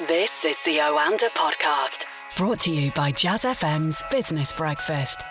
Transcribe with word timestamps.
This 0.00 0.44
is 0.44 0.62
the 0.62 0.76
Oanda 0.76 1.30
podcast, 1.30 2.04
brought 2.36 2.60
to 2.60 2.70
you 2.70 2.90
by 2.90 3.12
Jazz 3.12 3.44
FM's 3.44 4.02
Business 4.10 4.52
Breakfast. 4.52 5.22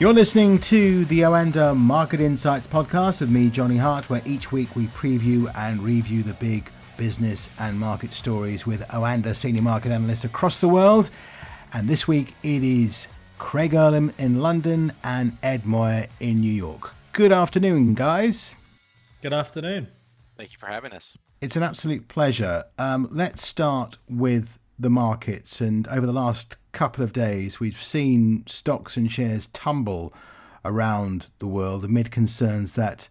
You're 0.00 0.14
listening 0.14 0.58
to 0.60 1.04
the 1.04 1.20
Oanda 1.20 1.76
Market 1.76 2.20
Insights 2.20 2.66
podcast 2.66 3.20
with 3.20 3.28
me, 3.28 3.50
Johnny 3.50 3.76
Hart, 3.76 4.08
where 4.08 4.22
each 4.24 4.50
week 4.50 4.74
we 4.74 4.86
preview 4.86 5.54
and 5.58 5.82
review 5.82 6.22
the 6.22 6.32
big 6.32 6.70
business 6.96 7.50
and 7.58 7.78
market 7.78 8.14
stories 8.14 8.66
with 8.66 8.80
Oanda 8.88 9.36
senior 9.36 9.60
market 9.60 9.92
analysts 9.92 10.24
across 10.24 10.60
the 10.60 10.68
world. 10.68 11.10
And 11.74 11.86
this 11.86 12.08
week 12.08 12.34
it 12.42 12.62
is 12.62 13.08
Craig 13.36 13.72
Erlam 13.72 14.18
in 14.18 14.40
London 14.40 14.94
and 15.04 15.36
Ed 15.42 15.66
Moya 15.66 16.06
in 16.18 16.40
New 16.40 16.50
York. 16.50 16.94
Good 17.14 17.30
afternoon, 17.30 17.94
guys. 17.94 18.56
Good 19.22 19.32
afternoon. 19.32 19.86
Thank 20.36 20.50
you 20.50 20.58
for 20.58 20.66
having 20.66 20.90
us. 20.90 21.16
It's 21.40 21.54
an 21.54 21.62
absolute 21.62 22.08
pleasure. 22.08 22.64
Um, 22.76 23.06
let's 23.08 23.46
start 23.46 23.98
with 24.08 24.58
the 24.80 24.90
markets. 24.90 25.60
And 25.60 25.86
over 25.86 26.06
the 26.06 26.12
last 26.12 26.56
couple 26.72 27.04
of 27.04 27.12
days, 27.12 27.60
we've 27.60 27.80
seen 27.80 28.42
stocks 28.48 28.96
and 28.96 29.12
shares 29.12 29.46
tumble 29.46 30.12
around 30.64 31.28
the 31.38 31.46
world 31.46 31.84
amid 31.84 32.10
concerns 32.10 32.72
that 32.72 33.08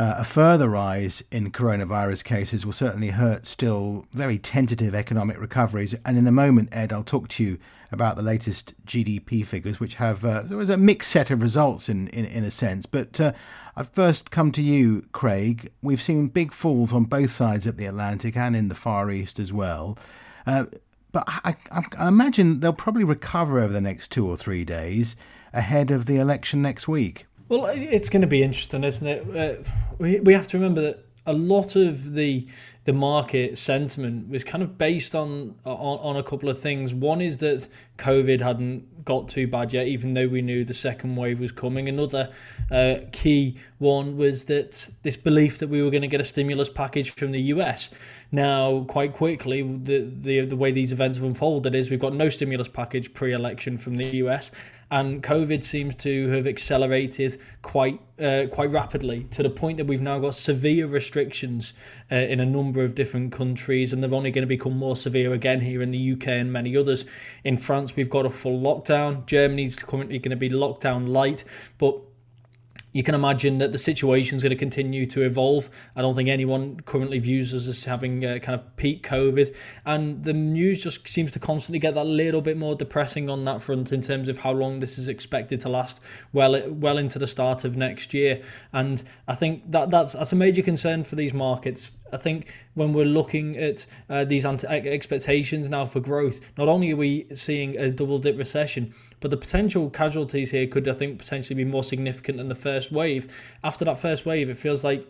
uh, 0.00 0.14
a 0.16 0.24
further 0.24 0.66
rise 0.66 1.22
in 1.30 1.52
coronavirus 1.52 2.24
cases 2.24 2.64
will 2.64 2.72
certainly 2.72 3.10
hurt 3.10 3.44
still 3.44 4.06
very 4.12 4.38
tentative 4.38 4.94
economic 4.94 5.38
recoveries. 5.38 5.94
And 6.06 6.16
in 6.16 6.26
a 6.26 6.32
moment, 6.32 6.70
Ed, 6.72 6.90
I'll 6.90 7.04
talk 7.04 7.28
to 7.28 7.44
you 7.44 7.58
about 7.92 8.16
the 8.16 8.22
latest 8.22 8.74
GDP 8.86 9.44
figures, 9.44 9.78
which 9.78 9.96
have 9.96 10.24
uh, 10.24 10.40
there 10.44 10.56
was 10.56 10.70
a 10.70 10.78
mixed 10.78 11.10
set 11.10 11.30
of 11.30 11.42
results 11.42 11.90
in 11.90 12.08
in, 12.08 12.24
in 12.24 12.44
a 12.44 12.50
sense. 12.50 12.86
But 12.86 13.20
uh, 13.20 13.34
I've 13.76 13.90
first 13.90 14.30
come 14.30 14.52
to 14.52 14.62
you, 14.62 15.02
Craig. 15.12 15.70
We've 15.82 16.00
seen 16.00 16.28
big 16.28 16.52
falls 16.52 16.94
on 16.94 17.04
both 17.04 17.30
sides 17.30 17.66
of 17.66 17.76
the 17.76 17.84
Atlantic 17.84 18.38
and 18.38 18.56
in 18.56 18.68
the 18.68 18.74
Far 18.74 19.10
East 19.10 19.38
as 19.38 19.52
well. 19.52 19.98
Uh, 20.46 20.64
but 21.12 21.24
I, 21.26 21.56
I, 21.70 21.82
I 21.98 22.08
imagine 22.08 22.60
they'll 22.60 22.72
probably 22.72 23.04
recover 23.04 23.60
over 23.60 23.72
the 23.74 23.82
next 23.82 24.10
two 24.10 24.26
or 24.26 24.38
three 24.38 24.64
days 24.64 25.14
ahead 25.52 25.90
of 25.90 26.06
the 26.06 26.16
election 26.16 26.62
next 26.62 26.88
week. 26.88 27.26
Well, 27.50 27.66
it's 27.66 28.08
going 28.08 28.22
to 28.22 28.28
be 28.28 28.44
interesting, 28.44 28.84
isn't 28.84 29.04
it? 29.04 29.36
Uh, 29.36 29.68
we, 29.98 30.20
we 30.20 30.32
have 30.34 30.46
to 30.46 30.56
remember 30.56 30.82
that 30.82 31.04
a 31.26 31.32
lot 31.32 31.74
of 31.74 32.14
the 32.14 32.46
the 32.84 32.92
market 32.92 33.58
sentiment 33.58 34.28
was 34.28 34.42
kind 34.42 34.62
of 34.62 34.78
based 34.78 35.16
on, 35.16 35.56
on 35.64 35.98
on 35.98 36.16
a 36.16 36.22
couple 36.22 36.48
of 36.48 36.60
things. 36.60 36.94
One 36.94 37.20
is 37.20 37.38
that 37.38 37.66
COVID 37.98 38.40
hadn't 38.40 39.04
got 39.04 39.28
too 39.28 39.48
bad 39.48 39.72
yet, 39.72 39.88
even 39.88 40.14
though 40.14 40.28
we 40.28 40.42
knew 40.42 40.64
the 40.64 40.74
second 40.74 41.16
wave 41.16 41.40
was 41.40 41.50
coming. 41.50 41.88
Another 41.88 42.32
uh, 42.70 42.96
key 43.10 43.58
one 43.78 44.16
was 44.16 44.44
that 44.44 44.88
this 45.02 45.16
belief 45.16 45.58
that 45.58 45.68
we 45.68 45.82
were 45.82 45.90
going 45.90 46.02
to 46.02 46.08
get 46.08 46.20
a 46.20 46.24
stimulus 46.24 46.70
package 46.70 47.10
from 47.10 47.32
the 47.32 47.40
US. 47.54 47.90
Now, 48.30 48.84
quite 48.84 49.12
quickly, 49.12 49.62
the 49.62 50.02
the, 50.02 50.46
the 50.46 50.56
way 50.56 50.70
these 50.70 50.92
events 50.92 51.18
have 51.18 51.26
unfolded 51.26 51.74
is 51.74 51.90
we've 51.90 51.98
got 51.98 52.14
no 52.14 52.28
stimulus 52.28 52.68
package 52.68 53.12
pre-election 53.12 53.76
from 53.76 53.96
the 53.96 54.06
US, 54.18 54.52
and 54.90 55.22
COVID 55.22 55.62
seems 55.62 55.94
to 55.96 56.28
have 56.28 56.46
accelerated 56.46 57.36
quite 57.62 58.00
uh, 58.20 58.46
quite 58.50 58.70
rapidly 58.70 59.24
to 59.30 59.42
the 59.42 59.48
point 59.48 59.78
that 59.78 59.86
we've 59.86 60.02
now 60.02 60.18
got 60.18 60.34
severe 60.34 60.86
restrictions 60.86 61.72
uh, 62.12 62.16
in 62.16 62.40
a 62.40 62.44
number 62.44 62.82
of 62.82 62.94
different 62.94 63.32
countries, 63.32 63.92
and 63.92 64.02
they're 64.02 64.12
only 64.12 64.30
going 64.30 64.42
to 64.42 64.48
become 64.48 64.76
more 64.76 64.96
severe 64.96 65.32
again 65.32 65.60
here 65.60 65.80
in 65.80 65.90
the 65.90 66.12
UK 66.12 66.28
and 66.28 66.52
many 66.52 66.76
others. 66.76 67.06
In 67.44 67.56
France, 67.56 67.96
we've 67.96 68.10
got 68.10 68.26
a 68.26 68.30
full 68.30 68.60
lockdown. 68.60 69.24
Germany's 69.26 69.82
currently 69.82 70.18
going 70.18 70.30
to 70.30 70.36
be 70.36 70.50
lockdown 70.50 71.08
light, 71.08 71.44
but 71.78 71.98
you 72.92 73.02
can 73.02 73.14
imagine 73.14 73.58
that 73.58 73.72
the 73.72 73.78
situation 73.78 74.36
is 74.36 74.42
going 74.42 74.50
to 74.50 74.56
continue 74.56 75.06
to 75.06 75.22
evolve. 75.22 75.70
I 75.96 76.02
don't 76.02 76.14
think 76.14 76.28
anyone 76.28 76.80
currently 76.80 77.18
views 77.18 77.54
us 77.54 77.66
as 77.66 77.84
having 77.84 78.24
uh, 78.24 78.38
kind 78.40 78.58
of 78.58 78.76
peak 78.76 79.06
COVID, 79.06 79.54
and 79.86 80.22
the 80.24 80.32
news 80.32 80.82
just 80.82 81.06
seems 81.08 81.32
to 81.32 81.38
constantly 81.38 81.78
get 81.78 81.94
that 81.94 82.06
little 82.06 82.40
bit 82.40 82.56
more 82.56 82.74
depressing 82.74 83.30
on 83.30 83.44
that 83.44 83.62
front 83.62 83.92
in 83.92 84.00
terms 84.00 84.28
of 84.28 84.38
how 84.38 84.52
long 84.52 84.80
this 84.80 84.98
is 84.98 85.08
expected 85.08 85.60
to 85.60 85.68
last, 85.68 86.00
well, 86.32 86.60
well 86.68 86.98
into 86.98 87.18
the 87.18 87.26
start 87.26 87.64
of 87.64 87.76
next 87.76 88.12
year. 88.14 88.42
And 88.72 89.02
I 89.28 89.34
think 89.34 89.70
that 89.70 89.90
that's 89.90 90.14
that's 90.14 90.32
a 90.32 90.36
major 90.36 90.62
concern 90.62 91.04
for 91.04 91.16
these 91.16 91.32
markets. 91.32 91.92
I 92.12 92.16
think 92.16 92.52
when 92.74 92.92
we're 92.92 93.04
looking 93.04 93.56
at 93.56 93.86
uh, 94.08 94.24
these 94.24 94.44
expectations 94.46 95.68
now 95.68 95.86
for 95.86 96.00
growth, 96.00 96.40
not 96.56 96.68
only 96.68 96.92
are 96.92 96.96
we 96.96 97.26
seeing 97.32 97.76
a 97.78 97.90
double 97.90 98.18
dip 98.18 98.38
recession, 98.38 98.92
but 99.20 99.30
the 99.30 99.36
potential 99.36 99.90
casualties 99.90 100.50
here 100.50 100.66
could, 100.66 100.88
I 100.88 100.92
think, 100.92 101.18
potentially 101.18 101.62
be 101.62 101.70
more 101.70 101.84
significant 101.84 102.38
than 102.38 102.48
the 102.48 102.54
first 102.54 102.92
wave. 102.92 103.28
After 103.62 103.84
that 103.84 103.98
first 103.98 104.26
wave, 104.26 104.50
it 104.50 104.56
feels 104.56 104.84
like 104.84 105.06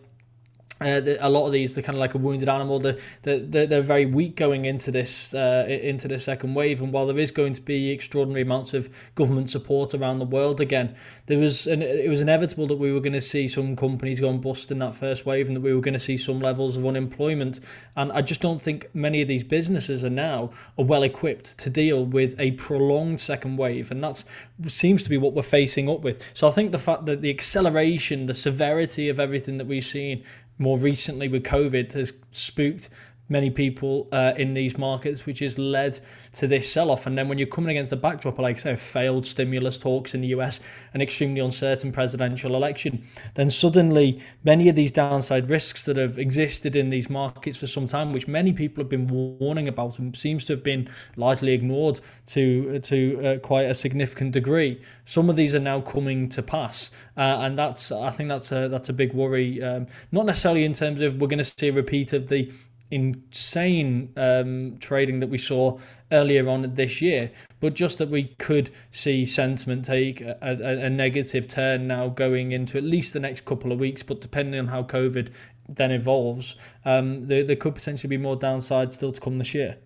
uh, 0.81 0.99
the, 0.99 1.17
a 1.25 1.29
lot 1.29 1.45
of 1.45 1.51
these, 1.51 1.75
they're 1.75 1.83
kind 1.83 1.95
of 1.95 1.99
like 1.99 2.15
a 2.15 2.17
wounded 2.17 2.49
animal. 2.49 2.79
They're, 2.79 2.97
they're, 3.21 3.67
they're 3.67 3.81
very 3.81 4.05
weak 4.05 4.35
going 4.35 4.65
into 4.65 4.91
this 4.91 5.33
uh, 5.33 5.65
into 5.67 6.07
the 6.07 6.19
second 6.19 6.55
wave. 6.55 6.81
And 6.81 6.91
while 6.91 7.05
there 7.05 7.19
is 7.19 7.31
going 7.31 7.53
to 7.53 7.61
be 7.61 7.91
extraordinary 7.91 8.41
amounts 8.41 8.73
of 8.73 8.89
government 9.15 9.49
support 9.49 9.93
around 9.93 10.19
the 10.19 10.25
world 10.25 10.59
again, 10.59 10.95
there 11.27 11.39
was 11.39 11.67
an, 11.67 11.81
it 11.81 12.09
was 12.09 12.21
inevitable 12.21 12.67
that 12.67 12.77
we 12.77 12.91
were 12.91 12.99
going 12.99 13.13
to 13.13 13.21
see 13.21 13.47
some 13.47 13.75
companies 13.75 14.19
going 14.19 14.41
bust 14.41 14.71
in 14.71 14.79
that 14.79 14.93
first 14.93 15.25
wave, 15.25 15.47
and 15.47 15.55
that 15.55 15.61
we 15.61 15.73
were 15.73 15.81
going 15.81 15.93
to 15.93 15.99
see 15.99 16.17
some 16.17 16.39
levels 16.39 16.77
of 16.77 16.85
unemployment. 16.85 17.59
And 17.95 18.11
I 18.11 18.21
just 18.21 18.41
don't 18.41 18.61
think 18.61 18.87
many 18.93 19.21
of 19.21 19.27
these 19.27 19.43
businesses 19.43 20.03
are 20.03 20.09
now 20.09 20.49
are 20.77 20.85
well 20.85 21.03
equipped 21.03 21.57
to 21.59 21.69
deal 21.69 22.05
with 22.05 22.39
a 22.39 22.51
prolonged 22.51 23.19
second 23.19 23.57
wave, 23.57 23.91
and 23.91 24.03
that 24.03 24.23
seems 24.67 25.03
to 25.03 25.09
be 25.09 25.17
what 25.17 25.33
we're 25.33 25.41
facing 25.43 25.89
up 25.89 26.01
with. 26.01 26.31
So 26.33 26.47
I 26.47 26.51
think 26.51 26.71
the 26.71 26.79
fact 26.79 27.05
that 27.05 27.21
the 27.21 27.29
acceleration, 27.29 28.25
the 28.25 28.33
severity 28.33 29.09
of 29.09 29.19
everything 29.19 29.57
that 29.57 29.67
we've 29.67 29.83
seen 29.83 30.23
more 30.61 30.77
recently 30.77 31.27
with 31.27 31.43
COVID 31.43 31.91
has 31.93 32.13
spooked 32.29 32.89
many 33.31 33.49
people 33.49 34.07
uh, 34.11 34.33
in 34.37 34.53
these 34.53 34.77
markets, 34.77 35.25
which 35.25 35.39
has 35.39 35.57
led 35.57 35.99
to 36.33 36.47
this 36.47 36.71
sell 36.71 36.91
off. 36.91 37.07
And 37.07 37.17
then 37.17 37.27
when 37.27 37.37
you're 37.37 37.47
coming 37.47 37.71
against 37.71 37.89
the 37.89 37.95
backdrop 37.95 38.35
of, 38.35 38.41
like 38.41 38.57
I 38.57 38.59
say, 38.59 38.75
failed 38.75 39.25
stimulus 39.25 39.79
talks 39.79 40.13
in 40.13 40.21
the 40.21 40.27
US, 40.27 40.59
an 40.93 41.01
extremely 41.01 41.39
uncertain 41.39 41.91
presidential 41.91 42.55
election, 42.55 43.03
then 43.35 43.49
suddenly 43.49 44.21
many 44.43 44.69
of 44.69 44.75
these 44.75 44.91
downside 44.91 45.49
risks 45.49 45.85
that 45.85 45.97
have 45.97 46.17
existed 46.17 46.75
in 46.75 46.89
these 46.89 47.09
markets 47.09 47.57
for 47.57 47.67
some 47.67 47.87
time, 47.87 48.11
which 48.11 48.27
many 48.27 48.51
people 48.51 48.83
have 48.83 48.89
been 48.89 49.07
warning 49.07 49.67
about, 49.67 49.97
and 49.97 50.15
seems 50.15 50.45
to 50.45 50.53
have 50.53 50.63
been 50.63 50.89
largely 51.15 51.53
ignored 51.53 51.99
to 52.25 52.79
to 52.79 53.25
uh, 53.25 53.39
quite 53.39 53.63
a 53.63 53.75
significant 53.75 54.33
degree. 54.33 54.81
Some 55.05 55.29
of 55.29 55.35
these 55.35 55.55
are 55.55 55.59
now 55.59 55.79
coming 55.79 56.27
to 56.29 56.43
pass, 56.43 56.91
uh, 57.15 57.39
and 57.41 57.57
that's 57.57 57.91
I 57.91 58.09
think 58.09 58.29
that's 58.29 58.51
a 58.51 58.67
that's 58.67 58.89
a 58.89 58.93
big 58.93 59.13
worry. 59.13 59.63
Um, 59.63 59.87
not 60.11 60.25
necessarily 60.25 60.65
in 60.65 60.73
terms 60.73 60.99
of 61.01 61.21
we're 61.21 61.27
going 61.27 61.37
to 61.37 61.43
see 61.43 61.69
a 61.69 61.73
repeat 61.73 62.13
of 62.13 62.27
the 62.27 62.51
insane 62.91 64.11
um, 64.17 64.77
trading 64.79 65.19
that 65.19 65.27
we 65.27 65.37
saw 65.37 65.79
earlier 66.11 66.47
on 66.47 66.73
this 66.73 67.01
year, 67.01 67.31
but 67.59 67.73
just 67.73 67.97
that 67.97 68.09
we 68.09 68.25
could 68.37 68.69
see 68.91 69.25
sentiment 69.25 69.85
take 69.85 70.21
a, 70.21 70.37
a, 70.41 70.85
a, 70.85 70.89
negative 70.89 71.47
turn 71.47 71.87
now 71.87 72.09
going 72.09 72.51
into 72.51 72.77
at 72.77 72.83
least 72.83 73.13
the 73.13 73.19
next 73.19 73.45
couple 73.45 73.71
of 73.71 73.79
weeks. 73.79 74.03
But 74.03 74.21
depending 74.21 74.59
on 74.59 74.67
how 74.67 74.83
COVID 74.83 75.29
then 75.69 75.91
evolves, 75.91 76.57
um, 76.85 77.27
there, 77.27 77.43
there 77.43 77.55
could 77.55 77.75
potentially 77.75 78.09
be 78.09 78.21
more 78.21 78.35
downside 78.35 78.93
still 78.93 79.13
to 79.13 79.21
come 79.21 79.37
this 79.37 79.53
year. 79.53 79.77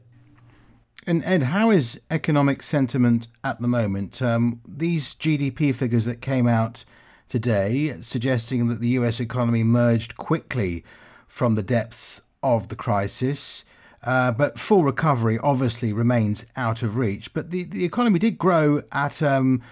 And 1.08 1.24
Ed, 1.24 1.44
how 1.44 1.70
is 1.70 2.02
economic 2.10 2.64
sentiment 2.64 3.28
at 3.44 3.62
the 3.62 3.68
moment? 3.68 4.22
Um, 4.24 4.62
these 4.68 5.14
GDP 5.14 5.74
figures 5.76 6.06
that 6.06 6.22
came 6.22 6.48
out 6.48 6.84
today 7.30 7.96
suggesting 8.02 8.68
that 8.70 8.82
the 8.82 8.90
US 8.90 9.20
economy 9.20 9.64
merged 9.64 10.18
quickly 10.18 10.84
from 11.28 11.56
the 11.56 11.64
depths 11.64 12.22
of 12.46 12.68
the 12.68 12.76
crisis. 12.76 13.66
Uh, 14.04 14.32
but 14.32 14.60
full 14.60 14.84
recovery 14.84 15.40
obviously 15.40 15.92
remains 15.92 16.46
out 16.56 16.84
of 16.84 16.96
reach. 16.96 17.34
But 17.34 17.50
the, 17.50 17.64
the 17.64 17.84
economy 17.84 18.20
did 18.20 18.38
grow 18.38 18.84
at, 18.92 19.24
um, 19.24 19.64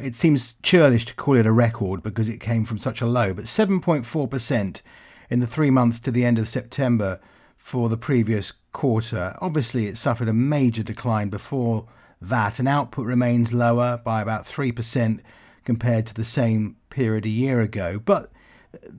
it 0.00 0.16
seems 0.16 0.54
churlish 0.62 1.04
to 1.06 1.14
call 1.14 1.36
it 1.36 1.46
a 1.46 1.52
record 1.52 2.02
because 2.02 2.28
it 2.28 2.40
came 2.40 2.64
from 2.64 2.78
such 2.78 3.00
a 3.00 3.06
low, 3.06 3.32
but 3.32 3.44
7.4% 3.44 4.82
in 5.30 5.40
the 5.40 5.46
three 5.46 5.70
months 5.70 6.00
to 6.00 6.10
the 6.10 6.24
end 6.24 6.38
of 6.38 6.48
September 6.48 7.20
for 7.56 7.88
the 7.88 7.96
previous 7.96 8.52
quarter. 8.72 9.36
Obviously, 9.40 9.86
it 9.86 9.96
suffered 9.96 10.28
a 10.28 10.32
major 10.32 10.82
decline 10.82 11.28
before 11.28 11.86
that, 12.20 12.58
and 12.58 12.66
output 12.66 13.06
remains 13.06 13.52
lower 13.52 14.00
by 14.04 14.20
about 14.20 14.44
3% 14.44 15.20
compared 15.64 16.06
to 16.06 16.14
the 16.14 16.24
same 16.24 16.76
period 16.90 17.24
a 17.24 17.28
year 17.30 17.60
ago. 17.60 18.00
But 18.04 18.32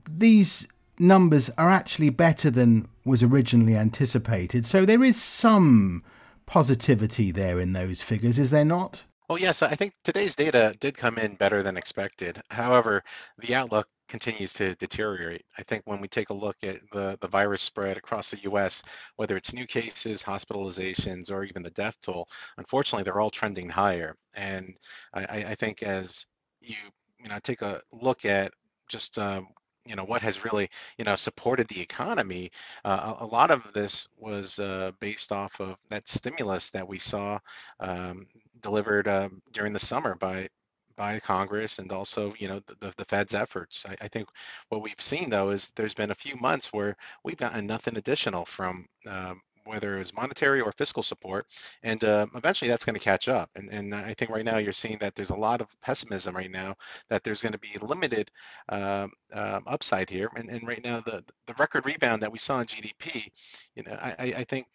these 0.10 0.70
numbers 0.98 1.50
are 1.58 1.70
actually 1.70 2.10
better 2.10 2.50
than 2.50 2.88
was 3.06 3.24
originally 3.24 3.76
anticipated. 3.76 4.66
So 4.66 4.86
there 4.86 5.04
is 5.04 5.22
some 5.22 6.04
positivity 6.46 7.32
there 7.32 7.60
in 7.60 7.74
those 7.74 8.02
figures, 8.02 8.40
is 8.40 8.52
there 8.52 8.66
not? 8.66 9.06
Well, 9.30 9.38
yes, 9.40 9.62
I 9.62 9.76
think 9.76 9.94
today's 10.04 10.36
data 10.36 10.76
did 10.80 10.98
come 10.98 11.18
in 11.18 11.36
better 11.36 11.64
than 11.64 11.78
expected. 11.78 12.42
However, 12.52 13.04
the 13.40 13.56
outlook 13.56 13.88
continues 14.10 14.54
to 14.54 14.76
deteriorate. 14.76 15.46
I 15.58 15.64
think 15.64 15.84
when 15.86 16.02
we 16.02 16.08
take 16.08 16.30
a 16.30 16.34
look 16.34 16.58
at 16.62 16.82
the, 16.92 17.18
the 17.22 17.28
virus 17.28 17.62
spread 17.62 17.98
across 17.98 18.32
the 18.32 18.52
US, 18.52 18.84
whether 19.16 19.38
it's 19.38 19.54
new 19.54 19.66
cases, 19.66 20.22
hospitalizations, 20.22 21.32
or 21.32 21.46
even 21.46 21.64
the 21.64 21.72
death 21.72 21.98
toll, 22.02 22.28
unfortunately, 22.58 23.04
they're 23.04 23.22
all 23.22 23.32
trending 23.32 23.70
higher. 23.70 24.16
And 24.36 24.78
I, 25.14 25.24
I 25.24 25.56
think 25.56 25.84
as 25.84 26.26
you 26.62 26.76
you 27.24 27.30
know 27.30 27.40
take 27.40 27.62
a 27.62 27.82
look 27.92 28.26
at 28.26 28.52
just 28.90 29.18
um, 29.18 29.48
you 29.86 29.96
know 29.96 30.04
what 30.06 30.22
has 30.22 30.46
really 30.46 30.70
you 30.98 31.06
know 31.06 31.16
supported 31.16 31.68
the 31.68 31.82
economy 31.82 32.52
uh, 32.86 33.16
a, 33.20 33.26
lot 33.26 33.52
of 33.52 33.62
this 33.74 34.08
was 34.18 34.60
uh, 34.60 34.92
based 35.00 35.32
off 35.32 35.60
of 35.60 35.76
that 35.90 36.08
stimulus 36.08 36.70
that 36.70 36.88
we 36.88 36.98
saw 36.98 37.38
um, 37.80 38.26
delivered 38.62 39.08
uh, 39.08 39.30
during 39.52 39.74
the 39.74 39.80
summer 39.80 40.16
by 40.16 40.48
by 40.96 41.20
Congress 41.20 41.80
and 41.80 41.92
also 41.92 42.34
you 42.38 42.48
know 42.48 42.62
the, 42.80 42.94
the 42.98 43.06
Fed's 43.06 43.34
efforts. 43.34 43.86
I, 43.88 43.96
I, 44.02 44.08
think 44.08 44.28
what 44.70 44.82
we've 44.82 44.94
seen 45.00 45.30
though 45.30 45.50
is 45.50 45.72
there's 45.76 45.96
been 45.96 46.12
a 46.12 46.16
few 46.16 46.36
months 46.36 46.72
where 46.72 46.96
we've 47.24 47.38
gotten 47.38 47.66
nothing 47.66 47.98
additional 47.98 48.46
from 48.46 48.86
um, 49.08 49.42
whether 49.66 49.98
it's 49.98 50.14
monetary 50.14 50.62
or 50.62 50.72
fiscal 50.72 51.04
support, 51.04 51.46
and 51.84 52.04
uh, 52.04 52.26
eventually 52.36 52.70
that's 52.70 52.86
going 52.86 52.96
to 52.96 53.00
catch 53.00 53.30
up. 53.30 53.50
And, 53.56 53.70
and 53.70 53.96
I 53.96 54.14
think 54.14 54.32
right 54.32 54.46
now 54.46 54.58
you're 54.58 54.74
seeing 54.74 54.98
that 55.00 55.16
there's 55.16 55.30
a 55.30 55.36
lot 55.36 55.62
of 55.62 55.68
pessimism 55.82 56.36
right 56.36 56.52
now 56.52 56.76
that 57.10 57.24
there's 57.24 57.42
going 57.42 57.54
to 57.54 57.60
be 57.60 57.76
limited 57.82 58.30
um, 58.70 59.12
upside 59.32 60.10
here. 60.10 60.30
And, 60.36 60.50
and 60.50 60.68
right 60.68 60.84
now 60.84 61.02
the 61.02 61.24
the 61.48 61.54
record 61.58 61.86
rebound 61.86 62.22
that 62.24 62.32
we 62.32 62.38
saw 62.38 62.60
in 62.60 62.68
GDP, 62.68 63.30
you 63.76 63.84
know, 63.84 63.98
I, 64.02 64.34
I 64.38 64.44
think 64.44 64.68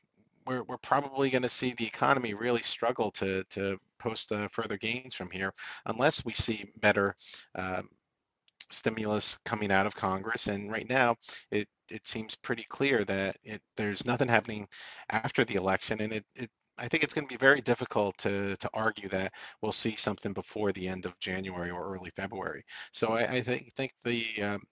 we're, 0.46 0.62
we're 0.62 0.78
probably 0.78 1.30
going 1.30 1.42
to 1.42 1.48
see 1.48 1.74
the 1.76 1.86
economy 1.86 2.34
really 2.34 2.62
struggle 2.62 3.10
to 3.12 3.44
to 3.50 3.78
post 3.98 4.32
uh, 4.32 4.48
further 4.48 4.78
gains 4.78 5.14
from 5.14 5.30
here 5.30 5.52
unless 5.86 6.24
we 6.24 6.32
see 6.32 6.64
better 6.80 7.14
stimulus 8.70 9.38
coming 9.44 9.70
out 9.70 9.86
of 9.86 9.94
Congress. 9.94 10.46
And 10.46 10.70
right 10.70 10.88
now, 10.88 11.16
it 11.50 11.68
it 11.90 12.06
seems 12.06 12.34
pretty 12.34 12.64
clear 12.64 13.04
that 13.04 13.36
it, 13.42 13.62
there's 13.76 14.04
nothing 14.06 14.28
happening 14.28 14.68
after 15.10 15.44
the 15.44 15.54
election, 15.54 16.00
and 16.02 16.12
it, 16.12 16.24
it 16.34 16.50
I 16.78 16.88
think 16.88 17.02
it's 17.02 17.14
going 17.14 17.26
to 17.26 17.32
be 17.32 17.38
very 17.38 17.60
difficult 17.60 18.16
to 18.18 18.56
to 18.56 18.70
argue 18.74 19.08
that 19.10 19.32
we'll 19.62 19.72
see 19.72 19.96
something 19.96 20.32
before 20.32 20.72
the 20.72 20.88
end 20.88 21.06
of 21.06 21.18
January 21.20 21.70
or 21.70 21.94
early 21.94 22.10
February. 22.10 22.64
So 22.92 23.08
I, 23.08 23.22
I 23.36 23.42
think 23.42 23.74
think 23.74 23.92
the 24.04 24.42
um, 24.42 24.62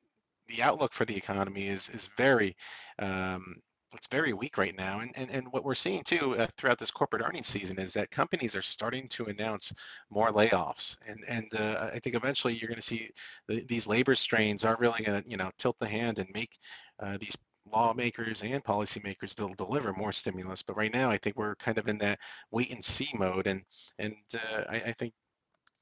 the 0.48 0.62
outlook 0.62 0.93
for 0.93 1.04
the 1.04 1.16
economy 1.16 1.69
is 1.69 1.88
is 1.90 2.08
very 2.16 2.56
um, 2.98 3.56
it's 3.96 4.06
very 4.06 4.32
weak 4.32 4.58
right 4.58 4.76
now. 4.76 5.00
And, 5.00 5.10
and, 5.14 5.31
and 5.31 5.52
what 5.52 5.64
we're 5.64 5.75
seeing 5.75 6.02
too 6.04 6.37
uh, 6.37 6.46
throughout 6.56 6.78
this 6.78 6.90
corporate 6.90 7.22
earnings 7.22 7.48
season 7.48 7.78
is 7.78 7.93
that 7.94 8.10
companies 8.10 8.54
are 8.54 8.62
starting 8.62 9.08
to 9.08 9.26
announce 9.26 9.72
more 10.10 10.31
layoffs. 10.31 10.96
And, 11.06 11.25
and 11.28 11.54
uh, 11.54 11.90
I 11.93 11.98
think 11.98 12.14
eventually 12.14 12.54
you're 12.54 12.69
going 12.69 12.76
to 12.76 12.82
see 12.82 13.10
the, 13.48 13.64
these 13.64 13.87
labor 13.87 14.14
strains 14.14 14.64
are 14.64 14.76
really 14.78 15.02
going 15.02 15.22
to, 15.22 15.28
you 15.28 15.37
know, 15.37 15.50
tilt 15.58 15.76
the 15.81 15.88
hand 15.88 16.19
and 16.19 16.28
make 16.32 16.56
uh, 17.02 17.19
these 17.19 17.37
lawmakers 17.72 18.43
and 18.43 18.62
policymakers 18.62 19.34
to 19.34 19.52
deliver 19.56 19.93
more 19.93 20.12
stimulus. 20.12 20.62
But 20.62 20.76
right 20.76 20.93
now, 20.93 21.10
I 21.10 21.19
think 21.19 21.37
we're 21.37 21.56
kind 21.56 21.78
of 21.78 21.88
in 21.88 21.98
that 21.98 22.19
wait 22.50 22.72
and 22.72 22.84
see 22.84 23.10
mode. 23.14 23.46
And, 23.46 23.62
and 23.98 24.14
uh, 24.34 24.62
I, 24.69 24.76
I 24.76 24.93
think 24.93 25.12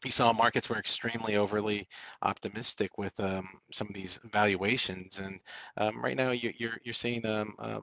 you 0.04 0.10
saw 0.10 0.32
markets 0.32 0.68
were 0.68 0.78
extremely 0.78 1.36
overly 1.36 1.88
optimistic 2.22 2.98
with 2.98 3.18
um, 3.20 3.48
some 3.72 3.88
of 3.88 3.94
these 3.94 4.20
valuations, 4.32 5.18
and 5.18 5.40
um, 5.78 6.02
right 6.02 6.16
now 6.16 6.30
you, 6.30 6.50
are 6.50 6.52
you're, 6.58 6.78
you're 6.84 6.94
seeing 6.94 7.24
um, 7.26 7.54
um 7.58 7.82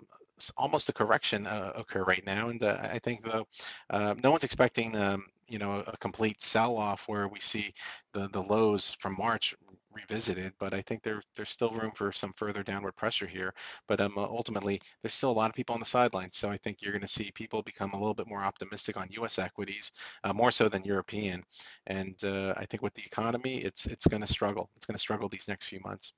almost 0.57 0.89
a 0.89 0.93
correction 0.93 1.45
uh, 1.45 1.73
occur 1.75 2.03
right 2.03 2.25
now. 2.25 2.49
And 2.49 2.63
uh, 2.63 2.77
I 2.81 2.99
think 2.99 3.23
though 3.23 3.47
uh, 3.89 4.15
no 4.23 4.31
one's 4.31 4.43
expecting 4.43 4.95
um, 4.95 5.25
you 5.47 5.59
know 5.59 5.83
a 5.85 5.97
complete 5.97 6.41
sell-off 6.41 7.07
where 7.07 7.27
we 7.27 7.39
see 7.39 7.73
the 8.13 8.27
the 8.29 8.41
lows 8.41 8.95
from 8.99 9.15
March 9.17 9.55
revisited, 9.93 10.53
but 10.59 10.73
I 10.73 10.81
think 10.81 11.03
there 11.03 11.21
there's 11.35 11.49
still 11.49 11.71
room 11.71 11.91
for 11.91 12.11
some 12.11 12.31
further 12.33 12.63
downward 12.63 12.95
pressure 12.95 13.27
here. 13.27 13.53
But 13.87 14.01
um, 14.01 14.13
ultimately, 14.17 14.81
there's 15.01 15.13
still 15.13 15.31
a 15.31 15.33
lot 15.33 15.49
of 15.49 15.55
people 15.55 15.73
on 15.73 15.79
the 15.79 15.85
sidelines, 15.85 16.37
so 16.37 16.49
I 16.49 16.57
think 16.57 16.81
you're 16.81 16.93
going 16.93 17.01
to 17.01 17.07
see 17.07 17.31
people 17.31 17.61
become 17.63 17.91
a 17.91 17.97
little 17.97 18.13
bit 18.13 18.27
more 18.27 18.43
optimistic 18.43 18.97
on 18.97 19.07
U.S. 19.11 19.39
equities, 19.39 19.91
uh, 20.23 20.33
more 20.33 20.51
so 20.51 20.69
than 20.69 20.83
European. 20.83 21.43
And 21.87 22.15
uh, 22.23 22.53
I 22.57 22.65
think 22.65 22.81
with 22.83 22.93
the 22.93 23.03
economy, 23.05 23.57
it's 23.57 23.85
it's 23.85 24.07
going 24.07 24.21
to 24.21 24.27
struggle. 24.27 24.69
It's 24.77 24.85
going 24.85 24.95
to 24.95 24.99
struggle 24.99 25.29
these 25.29 25.47
next 25.47 25.67
few 25.67 25.79
months. 25.81 26.13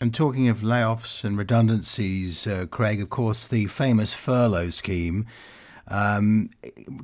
And 0.00 0.12
talking 0.12 0.48
of 0.48 0.60
layoffs 0.60 1.22
and 1.22 1.38
redundancies, 1.38 2.46
uh, 2.46 2.66
Craig, 2.70 3.00
of 3.00 3.10
course, 3.10 3.46
the 3.46 3.66
famous 3.66 4.12
furlough 4.12 4.70
scheme 4.70 5.26
um, 5.88 6.50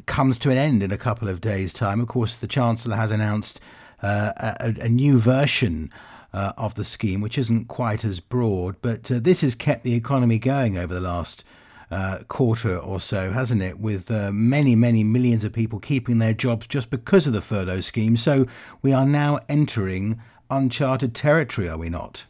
comes 0.06 0.38
to 0.38 0.50
an 0.50 0.56
end 0.56 0.82
in 0.82 0.90
a 0.90 0.98
couple 0.98 1.28
of 1.28 1.40
days' 1.40 1.72
time. 1.72 2.00
Of 2.00 2.08
course, 2.08 2.36
the 2.36 2.48
Chancellor 2.48 2.96
has 2.96 3.10
announced 3.10 3.60
uh, 4.02 4.32
a, 4.36 4.74
a, 4.80 4.88
new 4.88 5.18
version 5.18 5.92
uh, 6.32 6.52
of 6.56 6.74
the 6.74 6.84
scheme, 6.84 7.20
which 7.20 7.38
isn't 7.38 7.66
quite 7.66 8.04
as 8.04 8.18
broad, 8.18 8.76
but 8.82 9.10
uh, 9.10 9.20
this 9.20 9.42
has 9.42 9.54
kept 9.54 9.84
the 9.84 9.94
economy 9.94 10.38
going 10.38 10.78
over 10.78 10.94
the 10.94 11.00
last 11.00 11.44
uh, 11.90 12.20
quarter 12.28 12.76
or 12.78 12.98
so, 12.98 13.30
hasn't 13.30 13.62
it? 13.62 13.78
With 13.78 14.10
uh, 14.10 14.30
many, 14.32 14.74
many 14.74 15.04
millions 15.04 15.44
of 15.44 15.52
people 15.52 15.78
keeping 15.80 16.18
their 16.18 16.34
jobs 16.34 16.66
just 16.66 16.90
because 16.90 17.26
of 17.26 17.34
the 17.34 17.40
furlough 17.42 17.82
scheme. 17.82 18.16
So 18.16 18.46
we 18.82 18.92
are 18.92 19.06
now 19.06 19.40
entering 19.48 20.20
uncharted 20.50 21.14
territory, 21.14 21.68
are 21.68 21.78
we 21.78 21.90
not? 21.90 22.24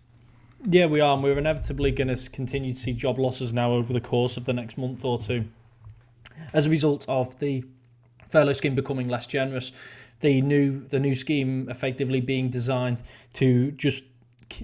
Yeah, 0.68 0.86
we 0.86 1.00
are. 1.00 1.14
And 1.14 1.22
we're 1.22 1.38
inevitably 1.38 1.90
going 1.90 2.14
to 2.14 2.30
continue 2.30 2.72
to 2.72 2.78
see 2.78 2.92
job 2.92 3.18
losses 3.18 3.52
now 3.52 3.72
over 3.72 3.92
the 3.92 4.00
course 4.00 4.36
of 4.36 4.44
the 4.44 4.52
next 4.52 4.76
month 4.76 5.04
or 5.04 5.18
two 5.18 5.44
as 6.52 6.66
a 6.66 6.70
result 6.70 7.06
of 7.08 7.38
the 7.38 7.64
furlough 8.28 8.52
scheme 8.52 8.74
becoming 8.74 9.08
less 9.08 9.26
generous 9.26 9.72
the 10.20 10.40
new 10.42 10.86
the 10.88 11.00
new 11.00 11.14
scheme 11.14 11.68
effectively 11.68 12.20
being 12.20 12.48
designed 12.48 13.02
to 13.32 13.72
just 13.72 14.04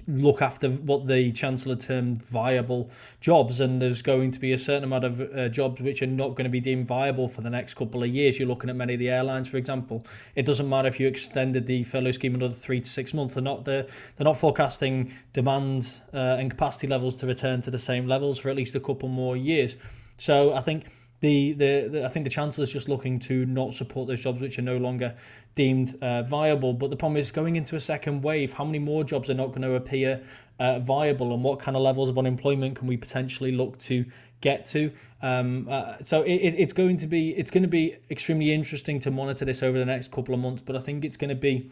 look 0.07 0.41
after 0.41 0.69
what 0.69 1.07
the 1.07 1.31
chancellor 1.31 1.75
termed 1.75 2.23
viable 2.25 2.89
jobs 3.19 3.59
and 3.59 3.81
there's 3.81 4.01
going 4.01 4.31
to 4.31 4.39
be 4.39 4.53
a 4.53 4.57
certain 4.57 4.83
amount 4.83 5.03
of 5.03 5.21
uh, 5.21 5.49
jobs 5.49 5.81
which 5.81 6.01
are 6.01 6.07
not 6.07 6.29
going 6.29 6.43
to 6.43 6.49
be 6.49 6.59
deemed 6.59 6.85
viable 6.85 7.27
for 7.27 7.41
the 7.41 7.49
next 7.49 7.75
couple 7.75 8.03
of 8.03 8.09
years. 8.09 8.39
You're 8.39 8.47
looking 8.47 8.69
at 8.69 8.75
many 8.75 8.93
of 8.93 8.99
the 8.99 9.09
airlines 9.09 9.49
for 9.49 9.57
example. 9.57 10.05
It 10.35 10.45
doesn't 10.45 10.69
matter 10.69 10.87
if 10.87 10.99
you 10.99 11.07
extended 11.07 11.65
the 11.65 11.83
furlough 11.83 12.11
scheme 12.11 12.35
another 12.35 12.53
3 12.53 12.81
to 12.81 12.89
6 12.89 13.13
months. 13.13 13.35
They're 13.35 13.43
not 13.43 13.65
they're, 13.65 13.85
they're 14.15 14.25
not 14.25 14.37
forecasting 14.37 15.13
demand 15.33 16.01
uh, 16.13 16.37
and 16.39 16.49
capacity 16.49 16.87
levels 16.87 17.15
to 17.17 17.27
return 17.27 17.61
to 17.61 17.71
the 17.71 17.79
same 17.79 18.07
levels 18.07 18.39
for 18.39 18.49
at 18.49 18.55
least 18.55 18.75
a 18.75 18.79
couple 18.79 19.09
more 19.09 19.37
years. 19.37 19.77
So 20.17 20.55
i 20.55 20.61
think 20.61 20.87
the, 21.19 21.53
the, 21.53 21.87
the 21.91 22.05
I 22.05 22.09
think 22.09 22.25
the 22.25 22.29
chancellor 22.29 22.63
is 22.63 22.71
just 22.71 22.87
looking 22.87 23.17
to 23.19 23.45
not 23.45 23.73
support 23.73 24.07
those 24.07 24.21
jobs 24.21 24.41
which 24.41 24.59
are 24.59 24.63
no 24.63 24.77
longer 24.77 25.15
deemed 25.55 25.97
uh, 26.01 26.23
viable. 26.23 26.73
But 26.73 26.89
the 26.89 26.95
problem 26.95 27.17
is 27.17 27.31
going 27.31 27.55
into 27.55 27.75
a 27.75 27.79
second 27.79 28.21
wave, 28.21 28.53
how 28.53 28.65
many 28.65 28.79
more 28.79 29.03
jobs 29.03 29.29
are 29.29 29.33
not 29.33 29.47
going 29.47 29.63
to 29.63 29.75
appear 29.75 30.21
uh, 30.59 30.79
viable, 30.79 31.33
and 31.33 31.43
what 31.43 31.59
kind 31.59 31.75
of 31.75 31.83
levels 31.83 32.09
of 32.09 32.17
unemployment 32.17 32.75
can 32.75 32.87
we 32.87 32.97
potentially 32.97 33.51
look 33.51 33.77
to 33.79 34.05
get 34.41 34.65
to? 34.65 34.91
Um, 35.21 35.67
uh, 35.69 35.95
so 36.01 36.21
it, 36.21 36.35
it's 36.35 36.73
going 36.73 36.97
to 36.97 37.07
be 37.07 37.31
it's 37.31 37.51
going 37.51 37.63
to 37.63 37.69
be 37.69 37.95
extremely 38.11 38.53
interesting 38.53 38.99
to 38.99 39.11
monitor 39.11 39.45
this 39.45 39.63
over 39.63 39.77
the 39.77 39.85
next 39.85 40.11
couple 40.11 40.33
of 40.33 40.39
months. 40.39 40.61
But 40.61 40.75
I 40.75 40.79
think 40.79 41.03
it's 41.03 41.17
going 41.17 41.29
to 41.29 41.35
be 41.35 41.71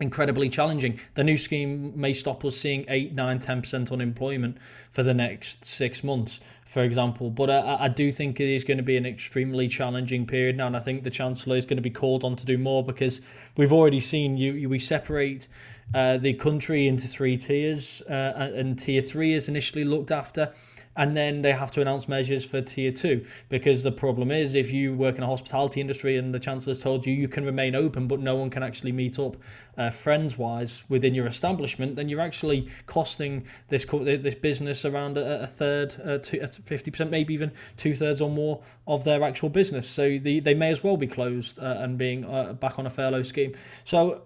incredibly 0.00 0.48
challenging. 0.48 0.98
The 1.14 1.24
new 1.24 1.36
scheme 1.36 1.98
may 1.98 2.12
stop 2.12 2.44
us 2.44 2.56
seeing 2.56 2.84
8, 2.88 3.12
9, 3.12 3.38
10% 3.38 3.92
unemployment 3.92 4.58
for 4.90 5.02
the 5.02 5.14
next 5.14 5.64
six 5.64 6.02
months, 6.02 6.40
for 6.64 6.82
example. 6.82 7.30
But 7.30 7.50
I, 7.50 7.84
I 7.84 7.88
do 7.88 8.10
think 8.10 8.40
it 8.40 8.48
is 8.48 8.64
going 8.64 8.78
to 8.78 8.82
be 8.82 8.96
an 8.96 9.06
extremely 9.06 9.68
challenging 9.68 10.26
period 10.26 10.56
now, 10.56 10.66
and 10.66 10.76
I 10.76 10.80
think 10.80 11.04
the 11.04 11.10
Chancellor 11.10 11.56
is 11.56 11.64
going 11.64 11.76
to 11.76 11.82
be 11.82 11.90
called 11.90 12.24
on 12.24 12.36
to 12.36 12.46
do 12.46 12.58
more 12.58 12.82
because 12.82 13.20
we've 13.56 13.72
already 13.72 14.00
seen 14.00 14.36
you, 14.36 14.52
you 14.52 14.68
we 14.68 14.78
separate 14.78 15.48
uh, 15.92 16.16
the 16.18 16.34
country 16.34 16.88
into 16.88 17.06
three 17.06 17.36
tiers, 17.36 18.02
uh, 18.08 18.50
and 18.54 18.78
tier 18.78 19.02
three 19.02 19.32
is 19.34 19.48
initially 19.48 19.84
looked 19.84 20.10
after 20.10 20.52
and 20.96 21.16
then 21.16 21.42
they 21.42 21.52
have 21.52 21.70
to 21.72 21.80
announce 21.80 22.08
measures 22.08 22.44
for 22.44 22.60
tier 22.60 22.92
two. 22.92 23.24
Because 23.48 23.82
the 23.82 23.92
problem 23.92 24.30
is 24.30 24.54
if 24.54 24.72
you 24.72 24.94
work 24.94 25.16
in 25.16 25.22
a 25.22 25.26
hospitality 25.26 25.80
industry 25.80 26.16
and 26.16 26.34
the 26.34 26.38
chancellor's 26.38 26.80
told 26.80 27.06
you 27.06 27.12
you 27.12 27.28
can 27.28 27.44
remain 27.44 27.74
open 27.74 28.06
but 28.06 28.20
no 28.20 28.36
one 28.36 28.50
can 28.50 28.62
actually 28.62 28.92
meet 28.92 29.18
up 29.18 29.36
uh, 29.76 29.90
friends 29.90 30.38
wise 30.38 30.84
within 30.88 31.14
your 31.14 31.26
establishment 31.26 31.96
then 31.96 32.08
you're 32.08 32.20
actually 32.20 32.68
costing 32.86 33.44
this 33.68 33.84
this 33.84 34.34
business 34.34 34.84
around 34.84 35.18
a, 35.18 35.42
a 35.42 35.46
third 35.46 35.94
uh, 36.04 36.18
50% 36.18 37.10
maybe 37.10 37.34
even 37.34 37.52
two 37.76 37.94
thirds 37.94 38.20
or 38.20 38.30
more 38.30 38.62
of 38.86 39.04
their 39.04 39.22
actual 39.22 39.48
business. 39.48 39.88
So 39.88 40.18
the, 40.18 40.40
they 40.40 40.54
may 40.54 40.70
as 40.70 40.82
well 40.82 40.96
be 40.96 41.06
closed 41.06 41.58
uh, 41.58 41.76
and 41.78 41.98
being 41.98 42.22
back 42.60 42.78
on 42.78 42.86
a 42.86 42.90
furlough 42.90 43.22
scheme. 43.22 43.52
So 43.84 44.22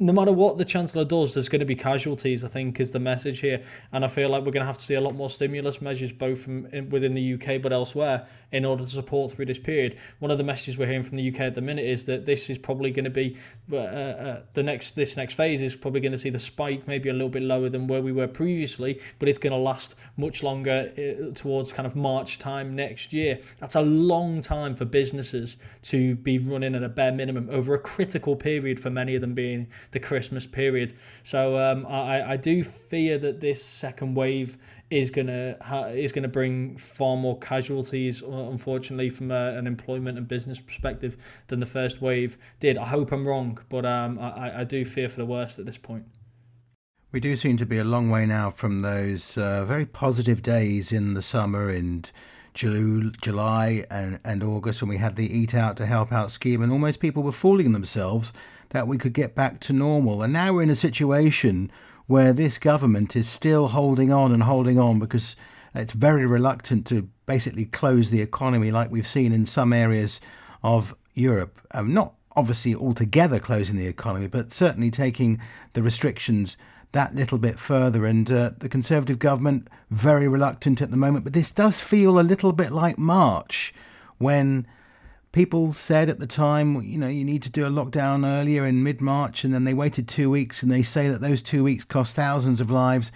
no 0.00 0.12
matter 0.12 0.32
what 0.32 0.58
the 0.58 0.64
Chancellor 0.64 1.04
does, 1.04 1.34
there's 1.34 1.48
going 1.48 1.60
to 1.60 1.66
be 1.66 1.74
casualties, 1.74 2.44
I 2.44 2.48
think, 2.48 2.78
is 2.78 2.92
the 2.92 3.00
message 3.00 3.40
here. 3.40 3.64
And 3.92 4.04
I 4.04 4.08
feel 4.08 4.28
like 4.28 4.44
we're 4.44 4.52
going 4.52 4.62
to 4.62 4.66
have 4.66 4.78
to 4.78 4.84
see 4.84 4.94
a 4.94 5.00
lot 5.00 5.14
more 5.14 5.28
stimulus 5.28 5.82
measures, 5.82 6.12
both 6.12 6.40
from 6.40 6.66
in, 6.66 6.88
within 6.90 7.14
the 7.14 7.34
UK 7.34 7.60
but 7.60 7.72
elsewhere, 7.72 8.26
in 8.52 8.64
order 8.64 8.84
to 8.84 8.88
support 8.88 9.32
through 9.32 9.46
this 9.46 9.58
period. 9.58 9.98
One 10.20 10.30
of 10.30 10.38
the 10.38 10.44
messages 10.44 10.78
we're 10.78 10.86
hearing 10.86 11.02
from 11.02 11.16
the 11.16 11.28
UK 11.28 11.40
at 11.40 11.54
the 11.56 11.62
minute 11.62 11.84
is 11.84 12.04
that 12.04 12.26
this 12.26 12.48
is 12.48 12.58
probably 12.58 12.92
going 12.92 13.06
to 13.06 13.10
be 13.10 13.36
uh, 13.72 13.76
uh, 13.76 14.42
the 14.54 14.62
next 14.62 14.94
this 14.94 15.16
next 15.16 15.34
phase 15.34 15.62
is 15.62 15.74
probably 15.74 16.00
going 16.00 16.12
to 16.12 16.18
see 16.18 16.30
the 16.30 16.38
spike 16.38 16.86
maybe 16.86 17.08
a 17.08 17.12
little 17.12 17.28
bit 17.28 17.42
lower 17.42 17.68
than 17.68 17.88
where 17.88 18.00
we 18.00 18.12
were 18.12 18.28
previously, 18.28 19.00
but 19.18 19.28
it's 19.28 19.38
going 19.38 19.52
to 19.52 19.58
last 19.58 19.96
much 20.16 20.44
longer 20.44 20.92
uh, 20.96 21.34
towards 21.34 21.72
kind 21.72 21.86
of 21.86 21.96
March 21.96 22.38
time 22.38 22.76
next 22.76 23.12
year. 23.12 23.40
That's 23.58 23.74
a 23.74 23.82
long 23.82 24.40
time 24.42 24.76
for 24.76 24.84
businesses 24.84 25.56
to 25.82 26.14
be 26.14 26.38
running 26.38 26.76
at 26.76 26.84
a 26.84 26.88
bare 26.88 27.12
minimum 27.12 27.48
over 27.50 27.74
a 27.74 27.78
critical 27.80 28.36
period 28.36 28.78
for 28.78 28.90
many 28.90 29.16
of 29.16 29.20
them 29.20 29.34
being 29.34 29.66
the 29.90 30.00
Christmas 30.00 30.46
period. 30.46 30.92
So 31.22 31.58
um, 31.58 31.86
I, 31.86 32.32
I 32.32 32.36
do 32.36 32.62
fear 32.62 33.18
that 33.18 33.40
this 33.40 33.62
second 33.62 34.14
wave 34.14 34.56
is 34.90 35.10
gonna 35.10 35.56
ha- 35.60 35.88
is 35.88 36.12
gonna 36.12 36.28
bring 36.28 36.76
far 36.76 37.16
more 37.16 37.38
casualties, 37.38 38.22
unfortunately, 38.22 39.10
from 39.10 39.30
a, 39.30 39.56
an 39.56 39.66
employment 39.66 40.18
and 40.18 40.26
business 40.26 40.58
perspective 40.58 41.16
than 41.48 41.60
the 41.60 41.66
first 41.66 42.00
wave 42.00 42.38
did. 42.60 42.78
I 42.78 42.86
hope 42.86 43.12
I'm 43.12 43.26
wrong, 43.26 43.58
but 43.68 43.84
um, 43.84 44.18
I, 44.18 44.60
I 44.60 44.64
do 44.64 44.84
fear 44.84 45.08
for 45.08 45.16
the 45.16 45.26
worst 45.26 45.58
at 45.58 45.66
this 45.66 45.78
point. 45.78 46.04
We 47.10 47.20
do 47.20 47.36
seem 47.36 47.56
to 47.56 47.66
be 47.66 47.78
a 47.78 47.84
long 47.84 48.10
way 48.10 48.26
now 48.26 48.50
from 48.50 48.82
those 48.82 49.38
uh, 49.38 49.64
very 49.64 49.86
positive 49.86 50.42
days 50.42 50.92
in 50.92 51.14
the 51.14 51.22
summer 51.22 51.70
and 51.70 52.10
July 52.52 53.84
and, 53.90 54.20
and 54.24 54.42
August 54.42 54.82
when 54.82 54.88
we 54.88 54.96
had 54.98 55.16
the 55.16 55.38
Eat 55.38 55.54
Out 55.54 55.76
to 55.76 55.86
Help 55.86 56.12
Out 56.12 56.30
scheme, 56.30 56.60
and 56.60 56.72
almost 56.72 57.00
people 57.00 57.22
were 57.22 57.32
fooling 57.32 57.72
themselves 57.72 58.32
that 58.70 58.86
we 58.86 58.98
could 58.98 59.12
get 59.12 59.34
back 59.34 59.60
to 59.60 59.72
normal. 59.72 60.22
And 60.22 60.32
now 60.32 60.52
we're 60.52 60.62
in 60.62 60.70
a 60.70 60.74
situation 60.74 61.70
where 62.06 62.32
this 62.32 62.58
government 62.58 63.16
is 63.16 63.28
still 63.28 63.68
holding 63.68 64.12
on 64.12 64.32
and 64.32 64.42
holding 64.42 64.78
on 64.78 64.98
because 64.98 65.36
it's 65.74 65.92
very 65.92 66.26
reluctant 66.26 66.86
to 66.86 67.08
basically 67.26 67.66
close 67.66 68.10
the 68.10 68.22
economy 68.22 68.70
like 68.70 68.90
we've 68.90 69.06
seen 69.06 69.32
in 69.32 69.46
some 69.46 69.72
areas 69.72 70.20
of 70.62 70.94
Europe. 71.14 71.60
Um, 71.72 71.92
not 71.92 72.14
obviously 72.34 72.74
altogether 72.74 73.38
closing 73.38 73.76
the 73.76 73.86
economy, 73.86 74.26
but 74.26 74.52
certainly 74.52 74.90
taking 74.90 75.40
the 75.72 75.82
restrictions 75.82 76.56
that 76.92 77.14
little 77.14 77.38
bit 77.38 77.58
further. 77.58 78.06
And 78.06 78.30
uh, 78.30 78.52
the 78.58 78.68
Conservative 78.68 79.18
government 79.18 79.68
very 79.90 80.28
reluctant 80.28 80.80
at 80.80 80.90
the 80.90 80.96
moment. 80.96 81.24
But 81.24 81.34
this 81.34 81.50
does 81.50 81.80
feel 81.80 82.18
a 82.18 82.22
little 82.22 82.52
bit 82.52 82.72
like 82.72 82.98
March, 82.98 83.74
when 84.18 84.66
people 85.32 85.72
said 85.72 86.08
at 86.08 86.18
the 86.18 86.26
time, 86.26 86.82
you 86.82 86.98
know, 86.98 87.08
you 87.08 87.24
need 87.24 87.42
to 87.42 87.50
do 87.50 87.66
a 87.66 87.70
lockdown 87.70 88.26
earlier 88.26 88.66
in 88.66 88.82
mid 88.82 89.00
March, 89.00 89.44
and 89.44 89.52
then 89.52 89.64
they 89.64 89.74
waited 89.74 90.08
two 90.08 90.30
weeks, 90.30 90.62
and 90.62 90.70
they 90.70 90.82
say 90.82 91.08
that 91.08 91.20
those 91.20 91.42
two 91.42 91.62
weeks 91.64 91.84
cost 91.84 92.16
thousands 92.16 92.60
of 92.60 92.70
lives. 92.70 93.12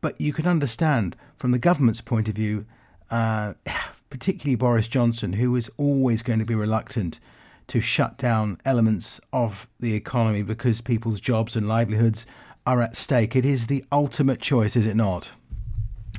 But 0.00 0.20
you 0.20 0.32
can 0.32 0.46
understand 0.46 1.16
from 1.36 1.50
the 1.50 1.58
government's 1.58 2.00
point 2.00 2.28
of 2.28 2.34
view, 2.34 2.66
uh, 3.10 3.54
particularly 4.10 4.56
Boris 4.56 4.88
Johnson, 4.88 5.34
who 5.34 5.56
is 5.56 5.70
always 5.76 6.22
going 6.22 6.38
to 6.38 6.44
be 6.44 6.54
reluctant 6.54 7.18
to 7.66 7.80
shut 7.80 8.18
down 8.18 8.58
elements 8.64 9.20
of 9.32 9.66
the 9.80 9.94
economy 9.94 10.42
because 10.42 10.80
people's 10.80 11.20
jobs 11.20 11.56
and 11.56 11.66
livelihoods 11.66 12.26
are 12.66 12.82
at 12.82 12.96
stake. 12.96 13.34
It 13.34 13.44
is 13.44 13.66
the 13.66 13.84
ultimate 13.90 14.40
choice, 14.40 14.76
is 14.76 14.86
it 14.86 14.96
not? 14.96 15.30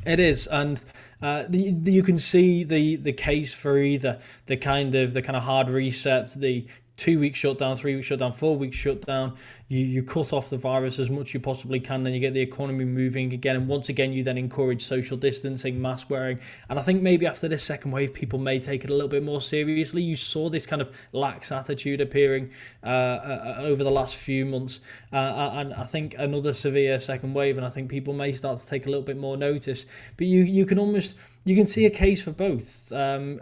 It 0.05 0.19
is, 0.19 0.47
and 0.47 0.83
uh, 1.21 1.45
the, 1.49 1.71
the, 1.71 1.91
you 1.91 2.03
can 2.03 2.17
see 2.17 2.63
the 2.63 2.95
the 2.97 3.13
case 3.13 3.53
for 3.53 3.79
either 3.79 4.19
the 4.45 4.55
kind 4.55 4.93
of 4.93 5.13
the 5.13 5.21
kind 5.21 5.35
of 5.35 5.43
hard 5.43 5.67
resets, 5.67 6.39
the 6.39 6.67
two 6.97 7.19
week 7.19 7.35
shutdown, 7.35 7.75
three 7.75 7.95
week 7.95 8.03
shutdown, 8.03 8.31
four 8.31 8.55
week 8.55 8.73
shutdown. 8.73 9.35
You 9.67 9.79
you 9.79 10.03
cut 10.03 10.31
off 10.31 10.51
the 10.51 10.57
virus 10.57 10.99
as 10.99 11.09
much 11.09 11.29
as 11.29 11.33
you 11.33 11.39
possibly 11.39 11.79
can, 11.79 12.03
then 12.03 12.13
you 12.13 12.19
get 12.19 12.35
the 12.35 12.41
economy 12.41 12.85
moving 12.85 13.33
again, 13.33 13.55
and 13.55 13.67
once 13.67 13.89
again 13.89 14.13
you 14.13 14.23
then 14.23 14.37
encourage 14.37 14.83
social 14.83 15.17
distancing, 15.17 15.81
mask 15.81 16.09
wearing, 16.09 16.39
and 16.69 16.77
I 16.77 16.83
think 16.83 17.01
maybe 17.01 17.25
after 17.25 17.47
this 17.47 17.63
second 17.63 17.91
wave, 17.91 18.13
people 18.13 18.37
may 18.37 18.59
take 18.59 18.83
it 18.83 18.91
a 18.91 18.93
little 18.93 19.09
bit 19.09 19.23
more 19.23 19.41
seriously. 19.41 20.03
You 20.03 20.15
saw 20.15 20.49
this 20.49 20.67
kind 20.67 20.83
of 20.83 20.95
lax 21.13 21.51
attitude 21.51 21.99
appearing 21.99 22.51
uh, 22.83 22.85
uh, 22.85 23.55
over 23.61 23.83
the 23.83 23.91
last 23.91 24.17
few 24.17 24.45
months, 24.45 24.81
uh, 25.11 25.15
uh, 25.15 25.53
and 25.55 25.73
I 25.73 25.83
think 25.83 26.13
another 26.17 26.53
severe 26.53 26.99
second 26.99 27.33
wave, 27.33 27.57
and 27.57 27.65
I 27.65 27.69
think 27.69 27.89
people 27.89 28.13
may 28.13 28.33
start 28.33 28.59
to 28.59 28.67
take 28.67 28.85
a 28.85 28.89
little 28.89 29.05
bit 29.05 29.17
more 29.17 29.35
notice. 29.35 29.87
But 30.15 30.27
you 30.27 30.43
you 30.43 30.67
can 30.67 30.77
almost 30.77 31.15
you 31.43 31.55
can 31.55 31.65
see 31.65 31.85
a 31.85 31.89
case 31.89 32.23
for 32.23 32.31
both. 32.31 32.91
Um, 32.91 33.41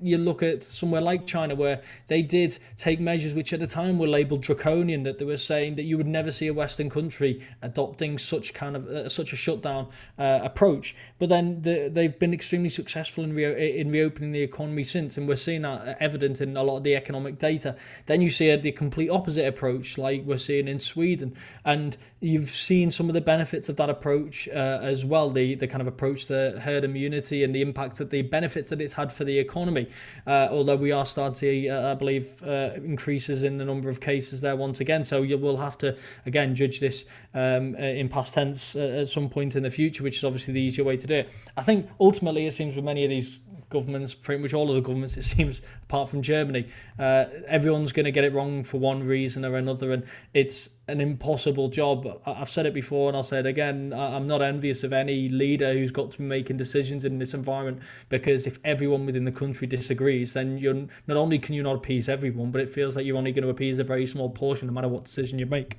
you 0.00 0.18
look 0.18 0.42
at 0.42 0.62
somewhere 0.64 1.00
like 1.00 1.26
China 1.26 1.54
where 1.54 1.80
they 2.08 2.22
did 2.22 2.58
take 2.76 3.00
measures 3.00 3.34
which 3.34 3.52
at 3.52 3.60
the 3.60 3.66
time 3.66 3.98
were 3.98 4.08
labelled 4.08 4.42
draconian, 4.42 5.04
that 5.04 5.18
they 5.18 5.24
were 5.24 5.36
saying 5.46 5.74
that 5.76 5.84
you 5.84 5.96
would 5.96 6.06
never 6.06 6.30
see 6.30 6.46
a 6.46 6.54
Western 6.54 6.90
country 6.90 7.40
adopting 7.62 8.18
such 8.18 8.54
kind 8.54 8.76
of 8.76 8.86
uh, 8.86 9.08
such 9.08 9.32
a 9.32 9.36
shutdown 9.36 9.88
uh, 10.18 10.40
approach. 10.42 10.96
But 11.18 11.28
then 11.28 11.62
the, 11.62 11.90
they've 11.92 12.18
been 12.18 12.34
extremely 12.34 12.70
successful 12.70 13.24
in 13.24 13.34
re- 13.34 13.78
in 13.78 13.90
reopening 13.90 14.32
the 14.32 14.42
economy 14.42 14.84
since, 14.84 15.18
and 15.18 15.28
we're 15.28 15.36
seeing 15.36 15.62
that 15.62 15.96
evident 16.00 16.40
in 16.40 16.56
a 16.56 16.62
lot 16.62 16.78
of 16.78 16.84
the 16.84 16.96
economic 16.96 17.38
data. 17.38 17.76
Then 18.06 18.20
you 18.22 18.30
see 18.30 18.54
the 18.56 18.72
complete 18.72 19.10
opposite 19.10 19.46
approach, 19.46 19.98
like 19.98 20.22
we're 20.24 20.38
seeing 20.38 20.68
in 20.68 20.78
Sweden, 20.78 21.34
and 21.64 21.96
you've 22.24 22.48
seen 22.48 22.90
some 22.90 23.08
of 23.08 23.14
the 23.14 23.20
benefits 23.20 23.68
of 23.68 23.76
that 23.76 23.90
approach 23.90 24.48
uh, 24.48 24.78
as 24.82 25.04
well. 25.04 25.28
The 25.28 25.54
the 25.54 25.68
kind 25.68 25.82
of 25.82 25.86
approach 25.86 26.26
to 26.26 26.58
herd 26.58 26.84
immunity 26.84 27.44
and 27.44 27.54
the 27.54 27.60
impact 27.60 27.98
that 27.98 28.10
the 28.10 28.22
benefits 28.22 28.70
that 28.70 28.80
it's 28.80 28.94
had 28.94 29.12
for 29.12 29.24
the 29.24 29.38
economy. 29.38 29.88
Uh, 30.26 30.48
although 30.50 30.76
we 30.76 30.90
are 30.90 31.04
starting 31.04 31.32
to 31.32 31.38
see, 31.38 31.70
uh, 31.70 31.92
I 31.92 31.94
believe, 31.94 32.42
uh, 32.42 32.70
increases 32.76 33.42
in 33.42 33.58
the 33.58 33.64
number 33.64 33.88
of 33.88 34.00
cases 34.00 34.40
there 34.40 34.56
once 34.56 34.80
again. 34.80 35.04
So 35.04 35.22
you 35.22 35.36
will 35.36 35.58
have 35.58 35.76
to 35.78 35.96
again 36.24 36.54
judge 36.54 36.80
this 36.80 37.04
um, 37.34 37.74
uh, 37.74 37.82
in 37.82 38.08
past 38.08 38.34
tense 38.34 38.74
uh, 38.74 39.02
at 39.02 39.08
some 39.08 39.28
point 39.28 39.54
in 39.54 39.62
the 39.62 39.70
future, 39.70 40.02
which 40.02 40.18
is 40.18 40.24
obviously 40.24 40.54
the 40.54 40.60
easier 40.60 40.84
way 40.84 40.96
to 40.96 41.06
do 41.06 41.14
it. 41.14 41.32
I 41.56 41.62
think 41.62 41.88
ultimately 42.00 42.46
it 42.46 42.52
seems 42.52 42.74
with 42.74 42.84
many 42.84 43.04
of 43.04 43.10
these 43.10 43.40
governments, 43.68 44.14
pretty 44.14 44.40
much 44.40 44.54
all 44.54 44.70
of 44.70 44.76
the 44.76 44.80
governments, 44.80 45.16
it 45.16 45.22
seems, 45.34 45.60
apart 45.82 46.08
from 46.08 46.22
Germany, 46.22 46.68
uh, 46.98 47.26
everyone's 47.48 47.92
going 47.92 48.04
to 48.04 48.12
get 48.12 48.24
it 48.24 48.32
wrong 48.32 48.64
for 48.64 48.78
one 48.78 49.02
reason 49.02 49.44
or 49.44 49.56
another, 49.56 49.92
and 49.92 50.04
it's 50.32 50.70
an 50.86 51.00
impossible 51.00 51.68
job. 51.68 52.20
I've 52.26 52.50
said 52.50 52.66
it 52.66 52.74
before, 52.74 53.08
and 53.08 53.16
I'll 53.16 53.22
say 53.22 53.38
it 53.38 53.46
again. 53.46 53.92
I'm 53.94 54.26
not 54.26 54.42
envious 54.42 54.84
of 54.84 54.92
any 54.92 55.28
leader 55.28 55.72
who's 55.72 55.90
got 55.90 56.10
to 56.12 56.18
be 56.18 56.24
making 56.24 56.58
decisions 56.58 57.04
in 57.04 57.18
this 57.18 57.32
environment 57.32 57.82
because 58.10 58.46
if 58.46 58.58
everyone 58.64 59.06
within 59.06 59.24
the 59.24 59.32
country 59.32 59.66
disagrees, 59.66 60.34
then 60.34 60.58
you're 60.58 60.74
not 60.74 61.16
only 61.16 61.38
can 61.38 61.54
you 61.54 61.62
not 61.62 61.76
appease 61.76 62.08
everyone, 62.08 62.50
but 62.50 62.60
it 62.60 62.68
feels 62.68 62.96
like 62.96 63.06
you're 63.06 63.16
only 63.16 63.32
going 63.32 63.44
to 63.44 63.50
appease 63.50 63.78
a 63.78 63.84
very 63.84 64.06
small 64.06 64.28
portion, 64.28 64.66
no 64.66 64.74
matter 64.74 64.88
what 64.88 65.04
decision 65.04 65.38
you 65.38 65.46
make. 65.46 65.78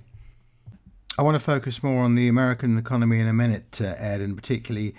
I 1.17 1.21
want 1.21 1.35
to 1.35 1.39
focus 1.39 1.81
more 1.83 2.03
on 2.03 2.15
the 2.15 2.27
American 2.27 2.77
economy 2.77 3.19
in 3.19 3.27
a 3.27 3.33
minute, 3.33 3.79
uh, 3.81 3.95
Ed, 3.97 4.21
and 4.21 4.35
particularly 4.35 4.95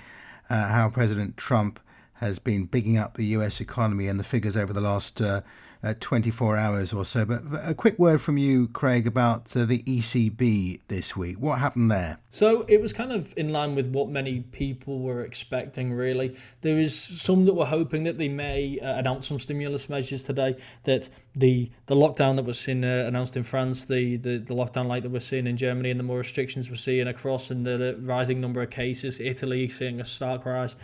uh, 0.49 0.69
how 0.69 0.89
President 0.89 1.37
Trump 1.37 1.81
has 2.15 2.39
been 2.39 2.65
bigging 2.65 2.97
up 2.97 3.17
the 3.17 3.27
US 3.27 3.61
economy 3.61 4.09
and 4.09 4.19
the 4.19 4.25
figures 4.25 4.57
over 4.57 4.73
the 4.73 4.81
last 4.81 5.21
uh, 5.21 5.43
uh, 5.83 5.95
24 6.01 6.57
hours 6.57 6.93
or 6.93 7.05
so. 7.05 7.25
But 7.25 7.43
a 7.63 7.75
quick 7.75 7.99
word 7.99 8.21
from 8.21 8.39
you, 8.39 8.69
Craig, 8.69 9.07
about 9.07 9.57
uh, 9.57 9.65
the 9.65 9.83
ECB 9.83 10.81
this 10.89 11.17
week. 11.17 11.39
What 11.39 11.59
happened 11.59 11.91
there? 11.91 12.19
So 12.31 12.63
it 12.69 12.81
was 12.81 12.93
kind 12.93 13.13
of 13.13 13.33
in 13.37 13.51
line 13.51 13.75
with 13.75 13.89
what 13.89 14.09
many 14.09 14.41
people 14.41 15.01
were 15.01 15.23
expecting, 15.23 15.93
really. 15.93 16.37
There 16.61 16.79
is 16.79 16.99
some 16.99 17.47
that 17.47 17.55
were 17.55 17.67
hoping 17.67 18.05
that 18.05 18.19
they 18.19 18.29
may 18.29 18.79
uh, 18.81 18.99
announce 18.99 19.27
some 19.27 19.39
stimulus 19.39 19.89
measures 19.89 20.25
today, 20.25 20.57
that 20.85 21.09
the 21.37 21.71
the 21.87 21.95
lockdown 21.95 22.37
that 22.37 22.45
was 22.45 22.59
seen 22.59 22.85
uh, 22.85 23.05
announced 23.07 23.37
in 23.37 23.43
France, 23.43 23.85
the, 23.85 24.17
the, 24.17 24.39
the 24.39 24.55
lockdown 24.55 24.87
like 24.87 25.03
that 25.03 25.11
we're 25.11 25.21
seeing 25.21 25.47
in 25.47 25.57
Germany, 25.57 25.91
and 25.91 26.01
the 26.01 26.05
more 26.05 26.19
restrictions 26.19 26.71
we're 26.71 26.77
seeing 26.77 27.07
across, 27.07 27.51
and 27.51 27.65
the, 27.65 27.77
the 27.77 27.97
rising 28.01 28.41
number 28.41 28.63
of 28.63 28.71
cases, 28.71 29.21
Italy 29.21 29.69
seeing 29.69 30.01
a 30.01 30.05
stark 30.05 30.45
rise 30.47 30.77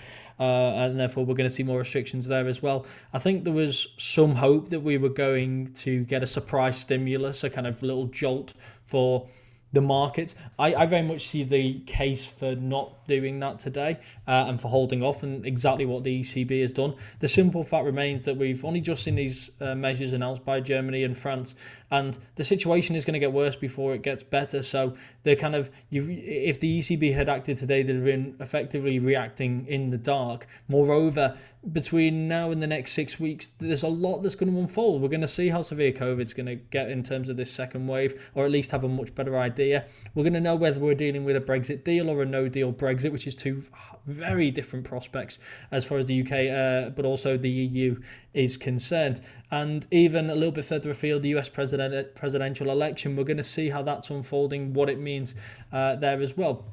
uh, 0.42 0.72
and 0.74 0.98
therefore 0.98 1.24
we're 1.24 1.34
going 1.34 1.48
to 1.48 1.54
see 1.54 1.62
more 1.62 1.78
restrictions 1.78 2.26
there 2.26 2.46
as 2.48 2.62
well. 2.62 2.84
I 3.12 3.18
think 3.18 3.44
there 3.44 3.52
was 3.52 3.86
some 3.96 4.34
hope 4.34 4.70
that 4.70 4.80
we 4.80 4.98
were 4.98 5.08
going 5.08 5.66
to 5.66 6.04
get 6.04 6.22
a 6.22 6.26
surprise 6.26 6.76
stimulus, 6.76 7.44
a 7.44 7.50
kind 7.50 7.66
of 7.66 7.82
little 7.82 8.06
jolt 8.06 8.54
for 8.86 9.28
the 9.72 9.80
markets. 9.80 10.34
I, 10.58 10.74
I 10.74 10.86
very 10.86 11.06
much 11.06 11.28
see 11.28 11.44
the 11.44 11.80
case 11.80 12.26
for 12.26 12.54
not 12.56 13.01
doing 13.06 13.40
that 13.40 13.58
today 13.58 13.98
uh, 14.26 14.46
and 14.48 14.60
for 14.60 14.68
holding 14.68 15.02
off, 15.02 15.22
and 15.22 15.44
exactly 15.46 15.86
what 15.86 16.04
the 16.04 16.20
ECB 16.20 16.62
has 16.62 16.72
done. 16.72 16.94
The 17.18 17.28
simple 17.28 17.62
fact 17.62 17.84
remains 17.84 18.24
that 18.24 18.36
we've 18.36 18.64
only 18.64 18.80
just 18.80 19.04
seen 19.04 19.14
these 19.14 19.50
uh, 19.60 19.74
measures 19.74 20.12
announced 20.12 20.44
by 20.44 20.60
Germany 20.60 21.04
and 21.04 21.16
France, 21.16 21.54
and 21.90 22.18
the 22.36 22.44
situation 22.44 22.96
is 22.96 23.04
going 23.04 23.14
to 23.14 23.20
get 23.20 23.32
worse 23.32 23.56
before 23.56 23.94
it 23.94 24.02
gets 24.02 24.22
better. 24.22 24.62
So 24.62 24.96
they're 25.22 25.36
kind 25.36 25.54
of, 25.54 25.70
if 25.90 26.58
the 26.60 26.78
ECB 26.80 27.14
had 27.14 27.28
acted 27.28 27.56
today, 27.56 27.82
they'd 27.82 27.96
have 27.96 28.04
been 28.04 28.36
effectively 28.40 28.98
reacting 28.98 29.66
in 29.66 29.90
the 29.90 29.98
dark. 29.98 30.46
Moreover, 30.68 31.36
between 31.70 32.26
now 32.28 32.50
and 32.50 32.62
the 32.62 32.66
next 32.66 32.92
six 32.92 33.20
weeks, 33.20 33.54
there's 33.58 33.82
a 33.82 33.88
lot 33.88 34.20
that's 34.20 34.34
going 34.34 34.52
to 34.52 34.58
unfold. 34.58 35.02
We're 35.02 35.08
going 35.08 35.20
to 35.20 35.28
see 35.28 35.48
how 35.48 35.62
severe 35.62 35.92
COVID's 35.92 36.34
going 36.34 36.46
to 36.46 36.56
get 36.56 36.90
in 36.90 37.02
terms 37.02 37.28
of 37.28 37.36
this 37.36 37.52
second 37.52 37.86
wave, 37.86 38.30
or 38.34 38.44
at 38.44 38.50
least 38.50 38.70
have 38.70 38.84
a 38.84 38.88
much 38.88 39.14
better 39.14 39.38
idea. 39.38 39.86
We're 40.14 40.24
going 40.24 40.32
to 40.32 40.40
know 40.40 40.56
whether 40.56 40.80
we're 40.80 40.94
dealing 40.94 41.24
with 41.24 41.36
a 41.36 41.40
Brexit 41.40 41.84
deal 41.84 42.10
or 42.10 42.22
a 42.22 42.26
no 42.26 42.48
deal 42.48 42.72
Brexit, 42.72 43.01
which 43.10 43.26
is 43.26 43.34
two 43.34 43.62
very 44.06 44.50
different 44.50 44.84
prospects 44.84 45.38
as 45.70 45.84
far 45.84 45.98
as 45.98 46.06
the 46.06 46.22
UK, 46.22 46.32
uh, 46.32 46.90
but 46.90 47.04
also 47.04 47.36
the 47.36 47.50
EU 47.50 48.00
is 48.34 48.56
concerned. 48.56 49.20
And 49.50 49.86
even 49.90 50.30
a 50.30 50.34
little 50.34 50.52
bit 50.52 50.64
further 50.64 50.90
afield, 50.90 51.22
the 51.22 51.30
US 51.30 51.48
president, 51.48 52.14
presidential 52.14 52.70
election, 52.70 53.16
we're 53.16 53.24
going 53.24 53.36
to 53.38 53.42
see 53.42 53.70
how 53.70 53.82
that's 53.82 54.10
unfolding, 54.10 54.72
what 54.72 54.88
it 54.88 55.00
means 55.00 55.34
uh, 55.72 55.96
there 55.96 56.20
as 56.20 56.36
well 56.36 56.64